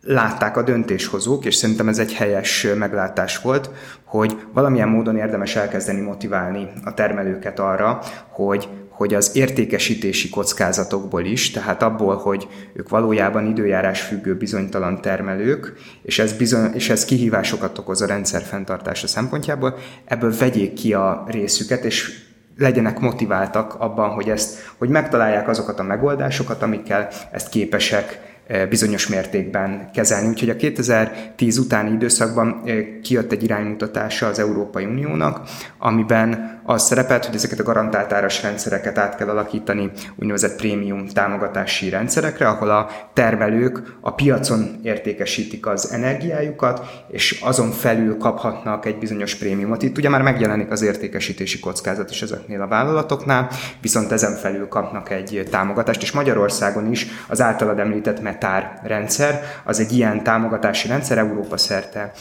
látták 0.08 0.58
a 0.58 0.62
döntéshozók, 0.62 1.46
és 1.46 1.56
szerintem 1.56 1.88
ez 1.88 2.00
egy 2.00 2.14
helyes 2.14 2.68
meglátás 2.78 3.42
volt, 3.42 3.70
hogy 4.04 4.38
valamilyen 4.54 4.90
módon 4.90 5.18
érdemes 5.18 5.56
elkezdeni 5.56 6.02
motiválni 6.02 6.70
a 6.84 6.94
termelőket 6.94 7.60
arra, 7.60 8.00
hogy 8.30 8.68
hogy 8.90 9.14
az 9.14 9.32
értékesítési 9.34 10.30
kockázatokból 10.30 11.26
is, 11.26 11.52
tehát 11.52 11.82
abból, 11.82 12.16
hogy 12.16 12.48
ők 12.74 12.90
valójában 12.90 13.46
időjárás 13.46 14.02
függő 14.02 14.36
bizonytalan 14.36 15.02
termelők, 15.02 15.74
és 16.02 16.20
ez, 16.20 16.34
bizony, 16.34 16.72
és 16.74 16.90
ez 16.90 17.06
kihívásokat 17.06 17.78
okoz 17.78 18.02
a 18.02 18.06
rendszer 18.06 18.42
fenntartása 18.42 19.08
szempontjából, 19.08 19.78
ebből 20.06 20.34
vegyék 20.38 20.74
ki 20.74 20.94
a 20.94 21.26
részüket, 21.28 21.84
és 21.84 22.26
legyenek 22.58 23.00
motiváltak 23.00 23.74
abban, 23.74 24.10
hogy, 24.10 24.30
ezt, 24.30 24.72
hogy 24.78 24.90
megtalálják 24.90 25.48
azokat 25.48 25.80
a 25.80 25.84
megoldásokat, 25.84 26.62
amikkel 26.62 27.08
ezt 27.32 27.50
képesek 27.50 28.37
bizonyos 28.70 29.08
mértékben 29.08 29.90
kezelni. 29.94 30.28
Úgyhogy 30.28 30.50
a 30.50 30.56
2010 30.56 31.58
utáni 31.58 31.92
időszakban 31.92 32.64
kijött 33.04 33.32
egy 33.32 33.44
iránymutatása 33.44 34.28
az 34.28 34.40
Európai 34.40 34.86
Uniónak, 34.86 35.42
amiben 35.78 36.60
az 36.70 36.84
szerepelt, 36.84 37.26
hogy 37.26 37.36
ezeket 37.36 37.60
a 37.60 37.64
garantált 37.64 38.14
áras 38.14 38.42
rendszereket 38.42 38.98
át 38.98 39.16
kell 39.16 39.30
alakítani 39.30 39.92
úgynevezett 40.16 40.56
prémium 40.56 41.08
támogatási 41.08 41.90
rendszerekre, 41.90 42.48
ahol 42.48 42.70
a 42.70 42.90
termelők 43.14 43.98
a 44.02 44.14
piacon 44.14 44.80
értékesítik 44.84 45.66
az 45.66 45.92
energiájukat, 45.92 47.06
és 47.12 47.40
azon 47.44 47.72
felül 47.72 48.18
kaphatnak 48.18 48.86
egy 48.86 48.98
bizonyos 48.98 49.36
prémiumot. 49.36 49.84
Itt 49.84 49.98
ugye 49.98 50.10
már 50.10 50.22
megjelenik 50.22 50.72
az 50.72 50.82
értékesítési 50.82 51.60
kockázat 51.60 52.10
is 52.10 52.22
ezeknél 52.22 52.62
a 52.62 52.68
vállalatoknál, 52.68 53.50
viszont 53.82 54.12
ezen 54.12 54.36
felül 54.36 54.68
kapnak 54.68 55.10
egy 55.10 55.48
támogatást, 55.52 56.02
és 56.02 56.12
Magyarországon 56.12 56.92
is 56.92 57.08
az 57.28 57.42
általad 57.42 57.80
említett 57.80 58.22
Metár 58.40 58.80
rendszer, 58.84 59.42
az 59.64 59.80
egy 59.80 59.92
ilyen 59.92 60.24
támogatási 60.24 60.88
rendszer, 60.88 61.18
Európa 61.18 61.58
szerte 61.58 62.12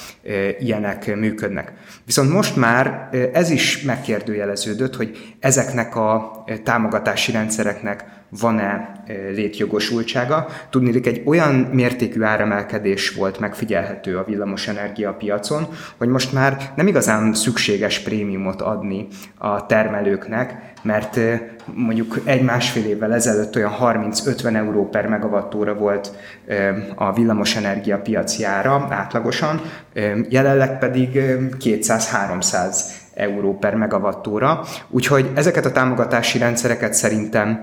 ilyenek 0.58 1.16
működnek. 1.16 1.72
Viszont 2.04 2.32
most 2.32 2.56
már 2.56 3.08
ez 3.32 3.50
is 3.50 3.82
megkérdő 3.82 4.16
megkérdőjeleződött, 4.16 4.96
hogy 4.96 5.36
ezeknek 5.40 5.96
a 5.96 6.44
támogatási 6.64 7.32
rendszereknek 7.32 8.04
van-e 8.40 8.94
létjogosultsága. 9.34 10.46
Tudnélik, 10.70 11.06
egy 11.06 11.22
olyan 11.24 11.54
mértékű 11.54 12.22
áremelkedés 12.22 13.14
volt 13.14 13.38
megfigyelhető 13.38 14.18
a 14.18 14.24
villamosenergia 14.24 15.12
piacon, 15.12 15.66
hogy 15.96 16.08
most 16.08 16.32
már 16.32 16.72
nem 16.76 16.86
igazán 16.86 17.34
szükséges 17.34 17.98
prémiumot 17.98 18.62
adni 18.62 19.06
a 19.38 19.66
termelőknek, 19.66 20.74
mert 20.82 21.18
mondjuk 21.74 22.20
egy-másfél 22.24 22.84
évvel 22.84 23.14
ezelőtt 23.14 23.56
olyan 23.56 23.72
30-50 23.80 24.54
euró 24.54 24.88
per 24.88 25.06
megawattóra 25.06 25.74
volt 25.74 26.12
a 26.94 27.12
villamosenergia 27.12 27.98
piaci 27.98 28.44
ára 28.44 28.86
átlagosan, 28.90 29.60
jelenleg 30.28 30.78
pedig 30.78 31.10
200-300 31.60 32.80
euró 33.16 33.58
per 33.58 33.74
megawattóra. 33.74 34.64
Úgyhogy 34.88 35.30
ezeket 35.34 35.64
a 35.64 35.72
támogatási 35.72 36.38
rendszereket 36.38 36.94
szerintem 36.94 37.60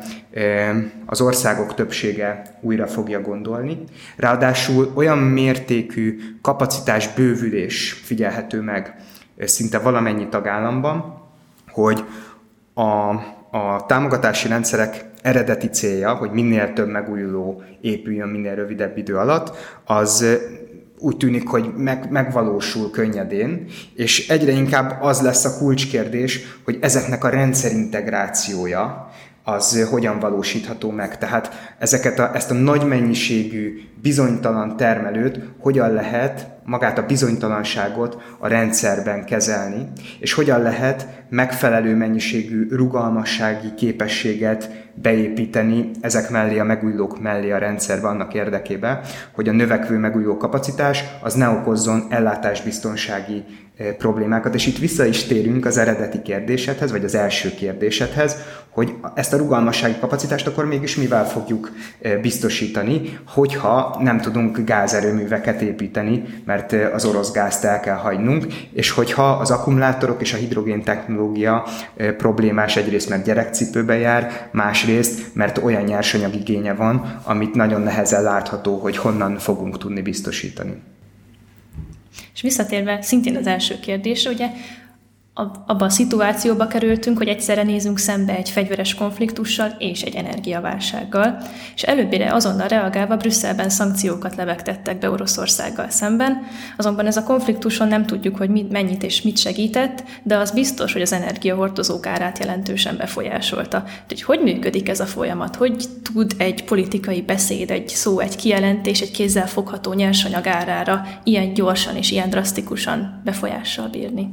az 1.05 1.21
országok 1.21 1.73
többsége 1.73 2.41
újra 2.61 2.87
fogja 2.87 3.21
gondolni. 3.21 3.83
Ráadásul 4.15 4.91
olyan 4.95 5.17
mértékű 5.17 6.19
kapacitás 6.41 7.13
bővülés 7.13 7.91
figyelhető 7.91 8.61
meg 8.61 8.95
szinte 9.39 9.79
valamennyi 9.79 10.27
tagállamban, 10.27 11.21
hogy 11.69 12.03
a, 12.73 13.09
a 13.57 13.85
támogatási 13.87 14.47
rendszerek 14.47 15.05
eredeti 15.21 15.67
célja, 15.67 16.13
hogy 16.13 16.31
minél 16.31 16.73
több 16.73 16.87
megújuló 16.87 17.63
épüljön 17.81 18.29
minél 18.29 18.55
rövidebb 18.55 18.97
idő 18.97 19.17
alatt, 19.17 19.55
az 19.85 20.39
úgy 21.03 21.17
tűnik, 21.17 21.47
hogy 21.47 21.73
meg, 21.77 22.11
megvalósul 22.11 22.91
könnyedén, 22.91 23.65
és 23.95 24.27
egyre 24.29 24.51
inkább 24.51 24.97
az 25.01 25.21
lesz 25.21 25.45
a 25.45 25.57
kulcskérdés, 25.57 26.39
hogy 26.63 26.77
ezeknek 26.81 27.23
a 27.23 27.29
rendszerintegrációja 27.29 29.11
az 29.43 29.87
hogyan 29.89 30.19
valósítható 30.19 30.91
meg. 30.91 31.17
Tehát 31.17 31.75
ezeket 31.79 32.19
a, 32.19 32.35
ezt 32.35 32.51
a 32.51 32.53
nagy 32.53 32.85
mennyiségű 32.85 33.81
bizonytalan 34.01 34.77
termelőt 34.77 35.39
hogyan 35.59 35.93
lehet 35.93 36.47
magát 36.65 36.97
a 36.97 37.05
bizonytalanságot 37.05 38.21
a 38.39 38.47
rendszerben 38.47 39.25
kezelni, 39.25 39.87
és 40.19 40.33
hogyan 40.33 40.61
lehet 40.61 41.07
megfelelő 41.29 41.95
mennyiségű 41.95 42.67
rugalmassági 42.69 43.73
képességet 43.75 44.82
beépíteni 44.93 45.91
ezek 46.01 46.29
mellé, 46.29 46.59
a 46.59 46.63
megújulók 46.63 47.21
mellé 47.21 47.51
a 47.51 47.57
rendszerbe 47.57 48.07
annak 48.07 48.33
érdekében, 48.33 48.99
hogy 49.31 49.49
a 49.49 49.51
növekvő 49.51 49.97
megújuló 49.97 50.37
kapacitás 50.37 51.03
az 51.21 51.33
ne 51.33 51.49
okozzon 51.49 52.05
ellátásbiztonsági 52.09 53.43
problémákat. 53.97 54.55
És 54.55 54.67
itt 54.67 54.77
vissza 54.77 55.05
is 55.05 55.23
térünk 55.23 55.65
az 55.65 55.77
eredeti 55.77 56.21
kérdésedhez, 56.21 56.91
vagy 56.91 57.03
az 57.03 57.15
első 57.15 57.53
kérdésedhez, 57.53 58.35
hogy 58.69 58.93
ezt 59.15 59.33
a 59.33 59.37
rugalmassági 59.37 59.95
kapacitást 59.99 60.47
akkor 60.47 60.65
mégis 60.65 60.95
mivel 60.95 61.27
fogjuk 61.27 61.71
eh, 62.01 62.17
biztosítani, 62.21 63.19
hogyha 63.27 63.97
nem 63.99 64.19
tudunk 64.19 64.57
gázerőműveket 64.57 65.61
építeni, 65.61 66.23
mert 66.45 66.73
eh, 66.73 66.93
az 66.93 67.05
orosz 67.05 67.31
gázt 67.31 67.63
el 67.63 67.79
kell 67.79 67.95
hagynunk, 67.95 68.45
és 68.73 68.89
hogyha 68.89 69.31
az 69.31 69.51
akkumulátorok 69.51 70.21
és 70.21 70.33
a 70.33 70.37
hidrogén 70.37 70.83
technológia 70.83 71.65
problémás 72.17 72.75
egyrészt, 72.75 73.09
mert 73.09 73.25
gyerekcipőbe 73.25 73.97
jár, 73.97 74.49
más 74.51 74.83
másrészt, 74.83 75.35
mert 75.35 75.57
olyan 75.57 75.83
nyersanyag 75.83 76.35
igénye 76.35 76.73
van, 76.73 77.21
amit 77.23 77.55
nagyon 77.55 77.81
nehezen 77.81 78.23
látható, 78.23 78.77
hogy 78.77 78.97
honnan 78.97 79.37
fogunk 79.37 79.77
tudni 79.77 80.01
biztosítani. 80.01 80.81
És 82.33 82.41
visszatérve 82.41 83.01
szintén 83.01 83.35
az 83.35 83.47
első 83.47 83.79
kérdésre, 83.79 84.31
ugye 84.31 84.49
abban 85.35 85.87
a 85.87 85.89
szituációba 85.89 86.67
kerültünk, 86.67 87.17
hogy 87.17 87.27
egyszerre 87.27 87.63
nézünk 87.63 87.97
szembe 87.97 88.35
egy 88.35 88.49
fegyveres 88.49 88.95
konfliktussal 88.95 89.75
és 89.77 90.01
egy 90.01 90.15
energiaválsággal, 90.15 91.37
és 91.75 91.81
előbbire 91.81 92.33
azonnal 92.33 92.67
reagálva 92.67 93.17
Brüsszelben 93.17 93.69
szankciókat 93.69 94.35
lebegtettek 94.35 94.99
be 94.99 95.09
Oroszországgal 95.09 95.89
szemben, 95.89 96.41
azonban 96.77 97.05
ez 97.05 97.17
a 97.17 97.23
konfliktuson 97.23 97.87
nem 97.87 98.05
tudjuk, 98.05 98.37
hogy 98.37 98.49
mit, 98.49 98.71
mennyit 98.71 99.03
és 99.03 99.21
mit 99.21 99.37
segített, 99.37 100.03
de 100.23 100.37
az 100.37 100.51
biztos, 100.51 100.93
hogy 100.93 101.01
az 101.01 101.13
energiahordozók 101.13 102.05
árát 102.05 102.39
jelentősen 102.39 102.97
befolyásolta. 102.97 103.83
Hogy 104.07 104.21
hogy 104.21 104.39
működik 104.39 104.89
ez 104.89 104.99
a 104.99 105.05
folyamat? 105.05 105.55
Hogy 105.55 105.85
tud 106.13 106.33
egy 106.37 106.63
politikai 106.63 107.21
beszéd, 107.21 107.71
egy 107.71 107.87
szó, 107.87 108.19
egy 108.19 108.35
kijelentés, 108.35 109.01
egy 109.01 109.11
kézzel 109.11 109.47
fogható 109.47 109.93
nyersanyag 109.93 110.47
árára 110.47 111.07
ilyen 111.23 111.53
gyorsan 111.53 111.95
és 111.95 112.11
ilyen 112.11 112.29
drasztikusan 112.29 113.21
befolyással 113.23 113.87
bírni? 113.87 114.29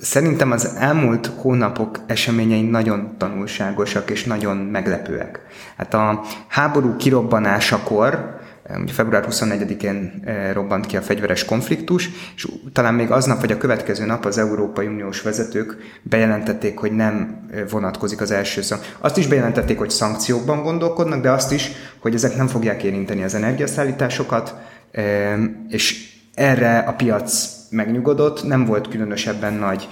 Szerintem 0.00 0.50
az 0.50 0.74
elmúlt 0.78 1.26
hónapok 1.26 2.00
eseményei 2.06 2.62
nagyon 2.62 3.14
tanulságosak 3.18 4.10
és 4.10 4.24
nagyon 4.24 4.56
meglepőek. 4.56 5.40
Hát 5.76 5.94
a 5.94 6.22
háború 6.48 6.96
kirobbanásakor, 6.96 8.34
február 8.86 9.26
24-én 9.30 10.22
eh, 10.24 10.50
robbant 10.52 10.86
ki 10.86 10.96
a 10.96 11.02
fegyveres 11.02 11.44
konfliktus, 11.44 12.10
és 12.36 12.48
talán 12.72 12.94
még 12.94 13.10
aznap 13.10 13.40
vagy 13.40 13.52
a 13.52 13.58
következő 13.58 14.04
nap 14.04 14.24
az 14.24 14.38
Európai 14.38 14.86
Uniós 14.86 15.22
vezetők 15.22 15.76
bejelentették, 16.02 16.78
hogy 16.78 16.92
nem 16.92 17.46
eh, 17.50 17.62
vonatkozik 17.70 18.20
az 18.20 18.30
első 18.30 18.62
szak. 18.62 18.96
Azt 18.98 19.16
is 19.16 19.26
bejelentették, 19.26 19.78
hogy 19.78 19.90
szankciókban 19.90 20.62
gondolkodnak, 20.62 21.22
de 21.22 21.30
azt 21.30 21.52
is, 21.52 21.70
hogy 21.98 22.14
ezek 22.14 22.36
nem 22.36 22.46
fogják 22.46 22.82
érinteni 22.82 23.22
az 23.22 23.34
energiaszállításokat, 23.34 24.54
eh, 24.90 25.38
és 25.68 26.14
erre 26.34 26.78
a 26.78 26.92
piac 26.92 27.48
megnyugodott, 27.76 28.44
nem 28.44 28.64
volt 28.64 28.88
különösebben 28.88 29.54
nagy 29.54 29.88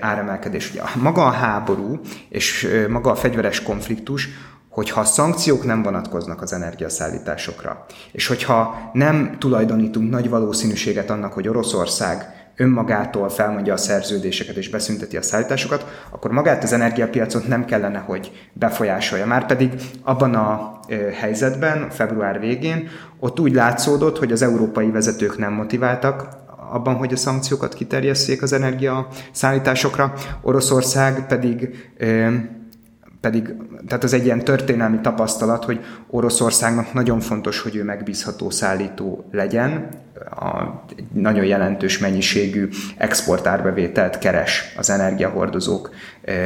áremelkedés. 0.00 0.70
Ugye 0.70 0.82
maga 0.94 1.26
a 1.26 1.30
háború 1.30 2.00
és 2.28 2.68
maga 2.88 3.10
a 3.10 3.14
fegyveres 3.14 3.62
konfliktus, 3.62 4.28
hogyha 4.68 5.00
a 5.00 5.04
szankciók 5.04 5.64
nem 5.64 5.82
vonatkoznak 5.82 6.42
az 6.42 6.52
energiaszállításokra, 6.52 7.86
és 8.12 8.26
hogyha 8.26 8.90
nem 8.92 9.36
tulajdonítunk 9.38 10.10
nagy 10.10 10.28
valószínűséget 10.28 11.10
annak, 11.10 11.32
hogy 11.32 11.48
Oroszország 11.48 12.36
önmagától 12.56 13.28
felmondja 13.28 13.72
a 13.72 13.76
szerződéseket 13.76 14.56
és 14.56 14.68
beszünteti 14.68 15.16
a 15.16 15.22
szállításokat, 15.22 15.86
akkor 16.10 16.30
magát 16.30 16.62
az 16.62 16.72
energiapiacot 16.72 17.48
nem 17.48 17.64
kellene, 17.64 17.98
hogy 17.98 18.48
befolyásolja. 18.52 19.26
Márpedig 19.26 19.72
abban 20.02 20.34
a 20.34 20.80
helyzetben, 21.12 21.90
február 21.90 22.40
végén, 22.40 22.88
ott 23.20 23.40
úgy 23.40 23.52
látszódott, 23.52 24.18
hogy 24.18 24.32
az 24.32 24.42
európai 24.42 24.90
vezetők 24.90 25.38
nem 25.38 25.52
motiváltak 25.52 26.28
abban, 26.72 26.94
hogy 26.94 27.12
a 27.12 27.16
szankciókat 27.16 27.74
kiterjesszék 27.74 28.42
az 28.42 28.52
energia 28.52 29.06
szállításokra, 29.32 30.12
Oroszország 30.42 31.26
pedig 31.26 31.90
pedig, 33.20 33.54
tehát 33.86 34.04
az 34.04 34.12
egy 34.12 34.24
ilyen 34.24 34.44
történelmi 34.44 34.98
tapasztalat, 35.02 35.64
hogy 35.64 35.84
Oroszországnak 36.10 36.92
nagyon 36.92 37.20
fontos, 37.20 37.60
hogy 37.60 37.76
ő 37.76 37.84
megbízható 37.84 38.50
szállító 38.50 39.28
legyen, 39.32 39.88
a, 40.30 40.82
egy 40.96 41.04
nagyon 41.12 41.44
jelentős 41.44 41.98
mennyiségű 41.98 42.68
exportárbevételt 42.96 44.18
keres 44.18 44.74
az 44.76 44.90
energiahordozók 44.90 45.90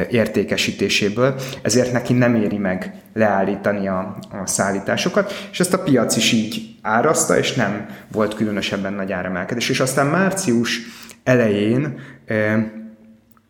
értékesítéséből, 0.09 1.35
ezért 1.61 1.91
neki 1.91 2.13
nem 2.13 2.35
éri 2.35 2.57
meg 2.57 2.93
leállítani 3.13 3.87
a, 3.87 4.17
a 4.43 4.47
szállításokat, 4.47 5.47
és 5.51 5.59
ezt 5.59 5.73
a 5.73 5.83
piac 5.83 6.15
is 6.15 6.31
így 6.31 6.75
árazta, 6.81 7.37
és 7.37 7.53
nem 7.53 7.85
volt 8.11 8.35
különösebben 8.35 8.93
nagy 8.93 9.11
áremelkedés. 9.11 9.69
És 9.69 9.79
aztán 9.79 10.07
március 10.07 10.79
elején 11.23 11.99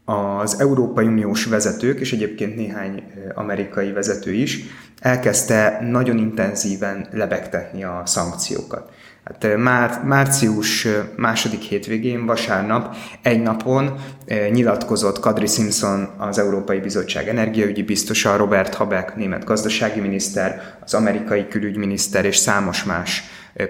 az 0.06 0.60
Európai 0.60 1.06
Uniós 1.06 1.46
vezetők, 1.46 2.00
és 2.00 2.13
egyébként 2.13 2.56
néhány 2.56 3.04
amerikai 3.34 3.92
vezető 3.92 4.34
is 4.34 4.60
elkezdte 5.00 5.80
nagyon 5.82 6.18
intenzíven 6.18 7.08
lebegtetni 7.12 7.84
a 7.84 8.02
szankciókat. 8.06 8.92
Hát 9.24 9.58
már, 9.58 10.02
március 10.04 10.88
második 11.16 11.62
hétvégén, 11.62 12.26
vasárnap, 12.26 12.96
egy 13.22 13.42
napon 13.42 13.96
nyilatkozott 14.52 15.20
Kadri 15.20 15.48
Simpson, 15.48 16.10
az 16.18 16.39
Európai 16.39 16.80
Bizottság 16.80 17.28
energiaügyi 17.28 17.84
biztosa, 17.84 18.36
Robert 18.36 18.74
Habeck, 18.74 19.16
német 19.16 19.44
gazdasági 19.44 20.00
miniszter, 20.00 20.78
az 20.82 20.94
amerikai 20.94 21.48
külügyminiszter 21.48 22.26
és 22.26 22.38
számos 22.38 22.84
más 22.84 23.24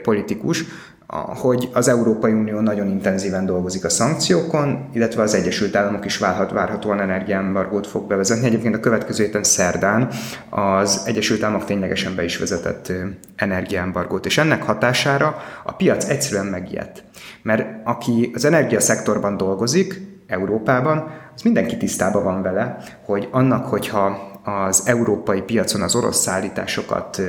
politikus, 0.03 0.63
hogy 1.07 1.69
az 1.73 1.87
Európai 1.87 2.31
Unió 2.31 2.59
nagyon 2.59 2.87
intenzíven 2.87 3.45
dolgozik 3.45 3.85
a 3.85 3.89
szankciókon, 3.89 4.89
illetve 4.93 5.21
az 5.21 5.33
Egyesült 5.33 5.75
Államok 5.75 6.05
is 6.05 6.17
várhat, 6.17 6.51
várhatóan 6.51 6.99
energiaembargót 6.99 7.87
fog 7.87 8.07
bevezetni. 8.07 8.45
Egyébként 8.45 8.75
a 8.75 8.79
következő 8.79 9.23
héten 9.23 9.43
szerdán 9.43 10.09
az 10.49 11.03
Egyesült 11.05 11.43
Államok 11.43 11.65
ténylegesen 11.65 12.15
be 12.15 12.23
is 12.23 12.37
vezetett 12.37 12.91
energiaembargót, 13.35 14.25
és 14.25 14.37
ennek 14.37 14.63
hatására 14.63 15.37
a 15.63 15.73
piac 15.73 16.09
egyszerűen 16.09 16.45
megijedt. 16.45 17.03
Mert 17.41 17.65
aki 17.83 18.31
az 18.33 18.45
energiaszektorban 18.45 19.37
dolgozik, 19.37 20.01
Európában, 20.27 21.11
az 21.35 21.41
mindenki 21.41 21.77
tisztában 21.77 22.23
van 22.23 22.41
vele, 22.41 22.77
hogy 23.05 23.27
annak, 23.31 23.65
hogyha 23.65 24.31
az 24.43 24.83
európai 24.85 25.41
piacon 25.41 25.81
az 25.81 25.95
orosz 25.95 26.21
szállításokat 26.21 27.21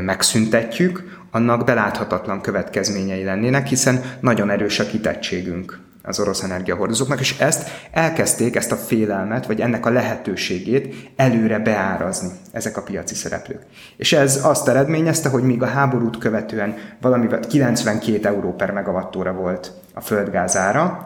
megszüntetjük, 0.00 1.22
annak 1.34 1.64
beláthatatlan 1.64 2.40
következményei 2.40 3.24
lennének, 3.24 3.66
hiszen 3.66 4.02
nagyon 4.20 4.50
erős 4.50 4.78
a 4.78 4.86
kitettségünk 4.86 5.78
az 6.02 6.20
orosz 6.20 6.42
energiahordozóknak, 6.42 7.20
és 7.20 7.38
ezt 7.38 7.70
elkezdték, 7.90 8.56
ezt 8.56 8.72
a 8.72 8.76
félelmet, 8.76 9.46
vagy 9.46 9.60
ennek 9.60 9.86
a 9.86 9.90
lehetőségét 9.90 10.94
előre 11.16 11.58
beárazni 11.58 12.30
ezek 12.52 12.76
a 12.76 12.82
piaci 12.82 13.14
szereplők. 13.14 13.62
És 13.96 14.12
ez 14.12 14.40
azt 14.44 14.68
eredményezte, 14.68 15.28
hogy 15.28 15.42
míg 15.42 15.62
a 15.62 15.66
háborút 15.66 16.18
követően 16.18 16.76
valamivel 17.00 17.40
92 17.40 18.28
euró 18.28 18.52
per 18.52 18.70
megawattóra 18.70 19.32
volt 19.32 19.72
a 19.94 20.00
földgázára, 20.00 21.04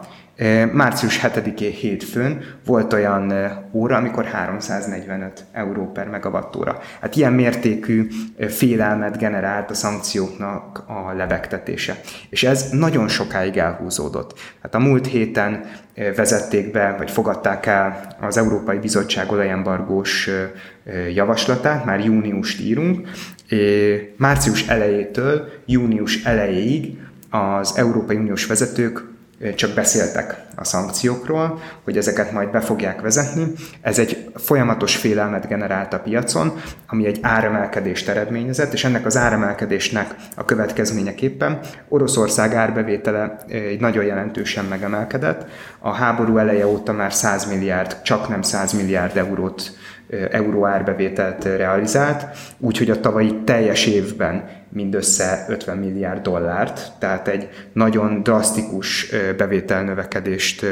Március 0.73 1.19
7-én 1.23 1.71
hétfőn 1.71 2.43
volt 2.65 2.93
olyan 2.93 3.33
óra, 3.71 3.95
amikor 3.95 4.25
345 4.25 5.45
euró 5.51 5.91
per 5.91 6.07
megawattóra. 6.07 6.79
Hát 7.01 7.15
ilyen 7.15 7.33
mértékű 7.33 8.07
félelmet 8.47 9.17
generált 9.17 9.69
a 9.69 9.73
szankcióknak 9.73 10.83
a 10.87 11.13
lebegtetése. 11.13 11.99
És 12.29 12.43
ez 12.43 12.69
nagyon 12.71 13.07
sokáig 13.07 13.57
elhúzódott. 13.57 14.39
Hát 14.61 14.75
a 14.75 14.79
múlt 14.79 15.07
héten 15.07 15.65
vezették 16.15 16.71
be, 16.71 16.95
vagy 16.97 17.11
fogadták 17.11 17.65
el 17.65 18.15
az 18.21 18.37
Európai 18.37 18.77
Bizottság 18.77 19.31
olajembargós 19.31 20.29
javaslatát, 21.13 21.85
már 21.85 22.05
júniust 22.05 22.61
írunk, 22.61 23.07
március 24.17 24.67
elejétől 24.67 25.49
június 25.65 26.23
elejéig 26.23 26.97
az 27.29 27.73
Európai 27.77 28.15
Uniós 28.15 28.45
vezetők 28.45 29.17
csak 29.55 29.73
beszéltek 29.73 30.45
a 30.55 30.63
szankciókról, 30.63 31.61
hogy 31.83 31.97
ezeket 31.97 32.31
majd 32.31 32.49
be 32.49 32.59
fogják 32.59 33.01
vezetni. 33.01 33.51
Ez 33.81 33.99
egy 33.99 34.31
folyamatos 34.35 34.95
félelmet 34.95 35.47
generált 35.47 35.93
a 35.93 35.99
piacon, 35.99 36.61
ami 36.87 37.05
egy 37.05 37.19
áremelkedést 37.21 38.09
eredményezett, 38.09 38.73
és 38.73 38.83
ennek 38.83 39.05
az 39.05 39.17
áremelkedésnek 39.17 40.15
a 40.35 40.45
következményeképpen 40.45 41.59
Oroszország 41.87 42.53
árbevétele 42.53 43.37
egy 43.47 43.79
nagyon 43.79 44.05
jelentősen 44.05 44.65
megemelkedett. 44.65 45.45
A 45.79 45.91
háború 45.91 46.37
eleje 46.37 46.67
óta 46.67 46.91
már 46.91 47.13
100 47.13 47.45
milliárd, 47.45 48.01
csak 48.01 48.27
nem 48.29 48.41
100 48.41 48.73
milliárd 48.73 49.17
eurót 49.17 49.71
euró 50.31 50.65
árbevételt 50.65 51.43
realizált, 51.43 52.25
úgyhogy 52.57 52.89
a 52.89 52.99
tavalyi 52.99 53.35
teljes 53.43 53.85
évben 53.85 54.49
mindössze 54.69 55.45
50 55.49 55.77
milliárd 55.77 56.21
dollárt, 56.21 56.91
tehát 56.99 57.27
egy 57.27 57.49
nagyon 57.73 58.23
drasztikus 58.23 59.11
bevételnövekedést 59.37 60.65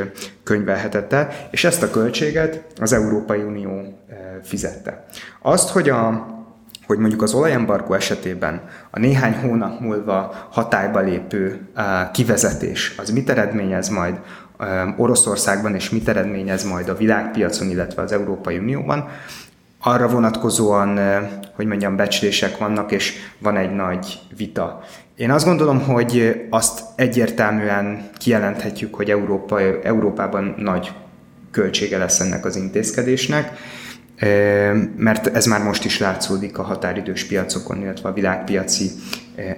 könyvelhetett 0.43 1.13
el, 1.13 1.30
és 1.52 1.63
ezt 1.63 1.84
a 1.84 1.89
költséget 1.89 2.63
az 2.80 2.93
Európai 2.93 3.41
Unió 3.41 4.00
fizette. 4.43 5.06
Azt, 5.41 5.69
hogy 5.69 5.89
a 5.89 6.36
hogy 6.88 6.97
mondjuk 6.97 7.21
az 7.21 7.34
olajembargó 7.34 7.93
esetében 7.93 8.62
a 8.91 9.00
néhány 9.00 9.34
hónap 9.34 9.80
múlva 9.80 10.47
hatályba 10.52 11.00
lépő 11.00 11.60
kivezetés 12.12 12.95
az 12.97 13.10
mit 13.10 13.30
eredményez 13.30 13.89
majd 13.89 14.19
Oroszországban, 14.98 15.76
és 15.76 15.89
mit 15.89 16.08
eredményez 16.08 16.63
majd 16.63 16.89
a 16.89 16.96
világpiacon, 16.96 17.70
illetve 17.70 18.02
az 18.02 18.12
Európai 18.12 18.58
Unióban, 18.58 19.10
arra 19.80 20.08
vonatkozóan, 20.08 21.00
hogy 21.56 21.65
mondjam, 21.65 21.96
becslések 21.96 22.58
vannak, 22.58 22.91
és 22.91 23.13
van 23.39 23.58
egy 23.58 23.76
nagy 23.76 24.20
vita. 24.38 24.84
Én 25.15 25.32
azt 25.32 25.46
gondolom, 25.46 25.82
hogy 25.82 26.46
azt 26.50 26.82
egyértelműen 26.96 28.10
kijelenthetjük, 28.17 28.96
hogy 28.96 29.10
Európa, 29.10 29.62
Európában 29.84 30.56
nagy 30.58 30.91
költsége 31.52 31.98
lesz 31.98 32.20
ennek 32.20 32.46
az 32.46 32.56
intézkedésnek, 32.56 33.52
mert 34.98 35.28
ez 35.28 35.46
már 35.46 35.63
most 35.63 35.86
is 35.86 36.00
látszódik 36.00 36.58
a 36.58 36.63
határidős 36.63 37.26
piacokon, 37.26 37.82
illetve 37.82 38.10
a 38.10 38.13
világpiaci 38.13 38.89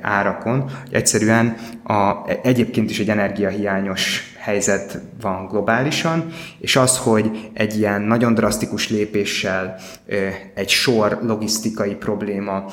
árakon. 0.02 0.72
Egyszerűen 0.92 1.56
a, 1.84 2.30
egyébként 2.44 2.90
is 2.90 3.00
egy 3.00 3.10
energiahiányos 3.10 4.29
helyzet 4.40 5.00
van 5.22 5.48
globálisan, 5.48 6.32
és 6.60 6.76
az, 6.76 6.98
hogy 6.98 7.50
egy 7.54 7.78
ilyen 7.78 8.02
nagyon 8.02 8.34
drasztikus 8.34 8.90
lépéssel 8.90 9.76
egy 10.54 10.70
sor 10.70 11.20
logisztikai 11.22 11.96
probléma, 11.96 12.66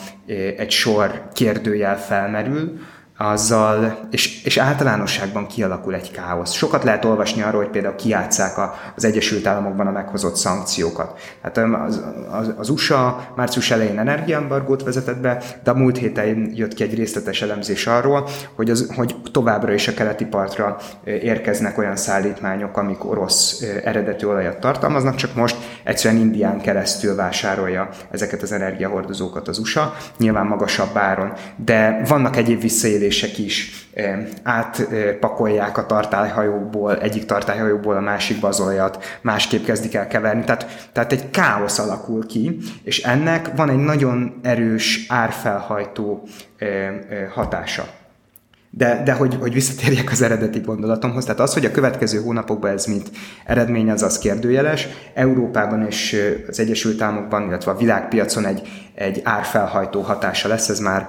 egy 0.57 0.71
sor 0.71 1.29
kérdőjel 1.33 1.99
felmerül, 1.99 2.79
azzal, 3.19 3.99
és, 4.11 4.45
és 4.45 4.57
általánosságban 4.57 5.47
kialakul 5.47 5.95
egy 5.95 6.11
káosz. 6.11 6.53
Sokat 6.53 6.85
lehet 6.85 7.05
olvasni 7.05 7.43
arról, 7.43 7.63
hogy 7.63 7.71
például 7.71 7.95
kiátszák 7.95 8.55
az 8.97 9.05
Egyesült 9.05 9.47
Államokban 9.47 9.87
a 9.87 9.91
meghozott 9.91 10.37
szankciókat. 10.37 11.19
Hát 11.43 11.59
az, 11.59 12.03
az, 12.31 12.55
az 12.57 12.69
USA 12.69 13.29
március 13.37 13.71
elején 13.71 13.99
energiaembargót 13.99 14.83
vezetett 14.83 15.19
be, 15.19 15.43
de 15.65 15.71
a 15.71 15.75
múlt 15.75 15.99
héten 15.99 16.51
jött 16.55 16.75
ki 16.75 16.83
egy 16.83 16.95
részletes 16.95 17.43
elemzés 17.43 17.87
arról, 17.87 18.29
hogy, 18.55 18.71
az, 18.71 18.93
hogy 18.95 19.17
továbbra 19.33 19.73
is 19.73 19.89
a 19.89 19.95
keleti 19.95 20.25
partra 20.25 20.77
érkeznek 21.05 21.79
olyan 21.79 21.97
szállítmányok, 21.97 22.77
amik 22.77 23.05
orosz 23.05 23.65
eredetű 23.85 24.27
olajat 24.27 24.61
tartalmaznak, 24.61 25.15
csak 25.15 25.35
most 25.35 25.57
egyszerűen 25.85 26.21
Indián 26.21 26.61
keresztül 26.61 27.15
vásárolja 27.15 27.89
ezeket 28.11 28.43
az 28.43 28.53
energiahordozókat 28.53 29.49
az 29.49 29.59
USA, 29.59 29.95
nyilván 30.19 30.47
magasabb 30.47 30.97
áron, 30.97 31.33
de 31.57 32.03
vannak 32.09 32.37
egyéb 32.37 32.61
visszaélések 32.61 33.05
repülések 33.07 33.39
is 33.39 33.87
átpakolják 34.43 35.79
a 35.79 35.87
tartályhajókból, 35.87 37.01
egyik 37.01 37.25
tartályhajóból 37.25 37.97
a 37.97 38.01
másikba 38.01 38.49
az 38.49 38.61
olajat, 38.61 39.19
másképp 39.21 39.65
kezdik 39.65 39.95
el 39.95 40.07
keverni. 40.07 40.45
Tehát, 40.45 40.89
tehát 40.93 41.13
egy 41.13 41.31
káosz 41.31 41.79
alakul 41.79 42.27
ki, 42.27 42.59
és 42.83 43.03
ennek 43.03 43.55
van 43.57 43.71
egy 43.71 43.85
nagyon 43.85 44.41
erős 44.43 45.07
árfelhajtó 45.09 46.29
hatása. 47.35 47.87
De, 48.71 49.03
de 49.05 49.13
hogy, 49.13 49.37
hogy 49.41 49.53
visszatérjek 49.53 50.11
az 50.11 50.23
eredeti 50.23 50.59
gondolatomhoz, 50.59 51.25
tehát 51.25 51.41
az, 51.41 51.55
hogy 51.55 51.65
a 51.65 51.71
következő 51.71 52.21
hónapokban 52.21 52.71
ez 52.71 52.85
mint 52.85 53.11
eredmény, 53.45 53.91
az 53.91 54.03
az 54.03 54.19
kérdőjeles. 54.19 54.89
Európában 55.15 55.87
és 55.87 56.17
az 56.49 56.61
Egyesült 56.61 57.03
Államokban, 57.03 57.47
illetve 57.47 57.71
a 57.71 57.77
világpiacon 57.77 58.47
egy, 58.47 58.86
egy 58.97 59.21
árfelhajtó 59.25 60.01
hatása 60.01 60.49
lesz, 60.49 60.69
ez 60.69 60.79
már 60.79 61.07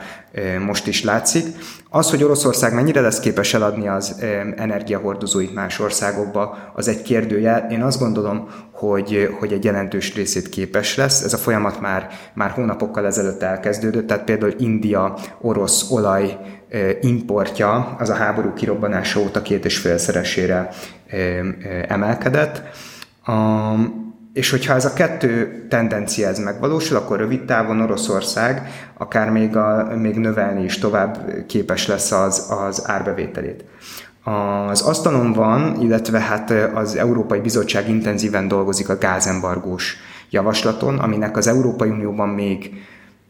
most 0.65 0.88
is 0.88 1.04
látszik. 1.04 1.45
Az, 1.89 2.10
hogy 2.10 2.23
Oroszország 2.23 2.73
mennyire 2.73 3.02
lesz 3.02 3.19
képes 3.19 3.54
eladni 3.54 3.88
az 3.88 4.15
energiahordozóit 4.56 5.54
más 5.54 5.80
országokba, 5.80 6.58
az 6.73 6.88
egy 6.88 7.02
kérdőjel. 7.02 7.67
Én 7.71 7.84
azt 7.84 8.00
gondolom, 8.00 8.50
hogy, 8.71 9.36
hogy 9.39 9.54
egy 9.54 9.63
jelentős 9.63 10.15
részét 10.15 10.50
képes 10.50 10.95
lesz. 10.95 11.21
Ez 11.21 11.34
a 11.34 11.38
folyamat 11.38 11.82
már, 11.82 12.10
már 12.34 12.50
hónapokkal 12.50 13.06
ezelőtt 13.06 13.41
elkezdődött, 13.41 14.08
tehát 14.08 14.23
például 14.23 14.54
India 14.58 15.17
orosz 15.41 15.91
olaj 15.91 16.38
importja 17.02 17.95
az 18.00 18.10
a 18.10 18.15
háború 18.15 18.54
kirobbanása 18.54 19.19
óta 19.19 19.41
két 19.41 19.65
és 19.65 19.78
félszeresére 19.78 20.69
emelkedett. 21.88 22.62
És 24.38 24.50
hogyha 24.50 24.73
ez 24.73 24.86
a 24.86 24.93
kettő 24.93 25.65
tendencia 25.69 26.28
ez 26.28 26.39
megvalósul, 26.39 26.97
akkor 26.97 27.17
rövid 27.17 27.45
távon 27.45 27.82
Oroszország 27.82 28.71
akár 28.97 29.30
még, 29.30 29.56
a, 29.56 29.95
még 29.95 30.15
növelni 30.15 30.63
is 30.63 30.78
tovább 30.78 31.43
képes 31.47 31.88
lesz 31.88 32.12
az, 32.12 32.45
az 32.50 32.89
árbevételét. 32.89 33.63
Az 34.23 34.82
asztalon 34.82 35.34
van, 35.34 35.82
illetve 35.82 36.19
hát 36.19 36.54
az 36.73 36.95
Európai 36.95 37.39
Bizottság 37.39 37.89
intenzíven 37.89 38.47
dolgozik 38.47 38.89
a 38.89 38.97
gázembargós 38.97 39.97
javaslaton, 40.30 41.00
aminek 41.00 41.38
az 41.38 41.47
Európai 41.47 41.89
Unióban 41.89 42.30
még 42.30 42.71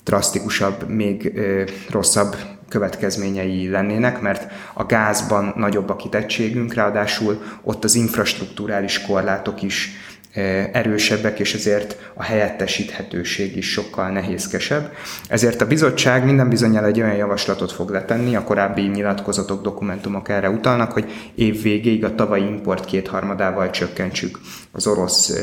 drasztikusabb, 0.03 0.89
még 0.89 1.31
ö, 1.35 1.63
rosszabb 1.89 2.35
következményei 2.69 3.69
lennének, 3.69 4.21
mert 4.21 4.51
a 4.73 4.85
gázban 4.85 5.53
nagyobb 5.55 5.89
a 5.89 5.95
kitettségünk, 5.95 6.73
ráadásul 6.73 7.41
ott 7.63 7.83
az 7.83 7.95
infrastruktúrális 7.95 9.01
korlátok 9.01 9.61
is 9.61 9.89
erősebbek, 10.71 11.39
és 11.39 11.53
ezért 11.53 11.97
a 12.13 12.23
helyettesíthetőség 12.23 13.57
is 13.57 13.71
sokkal 13.71 14.09
nehézkesebb. 14.09 14.93
Ezért 15.29 15.61
a 15.61 15.67
bizottság 15.67 16.25
minden 16.25 16.49
bizonyal 16.49 16.85
egy 16.85 17.01
olyan 17.01 17.15
javaslatot 17.15 17.71
fog 17.71 17.89
letenni, 17.89 18.35
a 18.35 18.43
korábbi 18.43 18.81
nyilatkozatok, 18.81 19.61
dokumentumok 19.61 20.29
erre 20.29 20.49
utalnak, 20.49 20.91
hogy 20.91 21.31
év 21.35 21.61
végéig 21.61 22.03
a 22.03 22.15
tavalyi 22.15 22.45
import 22.45 22.85
kétharmadával 22.85 23.69
csökkentsük 23.69 24.39
az 24.71 24.87
orosz 24.87 25.33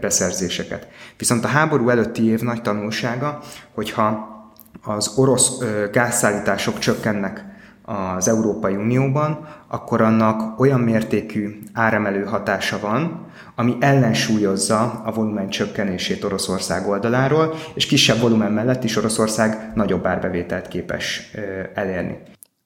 beszerzéseket. 0.00 0.88
Viszont 1.18 1.44
a 1.44 1.48
háború 1.48 1.88
előtti 1.88 2.26
év 2.26 2.40
nagy 2.40 2.62
tanulsága, 2.62 3.42
hogyha 3.74 4.34
az 4.82 5.12
orosz 5.16 5.50
gázszállítások 5.92 6.78
csökkennek 6.78 7.45
az 7.86 8.28
Európai 8.28 8.74
Unióban, 8.74 9.48
akkor 9.68 10.00
annak 10.00 10.60
olyan 10.60 10.80
mértékű 10.80 11.58
áremelő 11.72 12.24
hatása 12.24 12.78
van, 12.80 13.26
ami 13.54 13.76
ellensúlyozza 13.80 15.02
a 15.04 15.12
volumen 15.12 15.48
csökkenését 15.48 16.24
Oroszország 16.24 16.88
oldaláról, 16.88 17.54
és 17.74 17.86
kisebb 17.86 18.18
volumen 18.18 18.52
mellett 18.52 18.84
is 18.84 18.96
Oroszország 18.96 19.72
nagyobb 19.74 20.06
árbevételt 20.06 20.68
képes 20.68 21.30
elérni. 21.74 22.18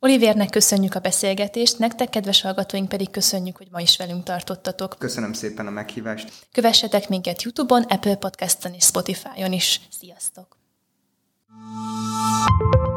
Olivérnek 0.02 0.50
köszönjük 0.50 0.94
a 0.94 1.00
beszélgetést, 1.00 1.78
nektek, 1.78 2.08
kedves 2.08 2.42
hallgatóink 2.42 2.88
pedig 2.88 3.10
köszönjük, 3.10 3.56
hogy 3.56 3.68
ma 3.70 3.80
is 3.80 3.96
velünk 3.96 4.22
tartottatok. 4.22 4.96
Köszönöm 4.98 5.32
szépen 5.32 5.66
a 5.66 5.70
meghívást. 5.70 6.32
Kövessetek 6.52 7.08
minket 7.08 7.42
YouTube-on, 7.42 7.82
Apple 7.82 8.14
Podcast-on 8.14 8.72
és 8.72 8.84
Spotify-on 8.84 9.52
is. 9.52 9.80
Sziasztok! 9.90 10.58
thank 12.60 12.74
you 12.74 12.89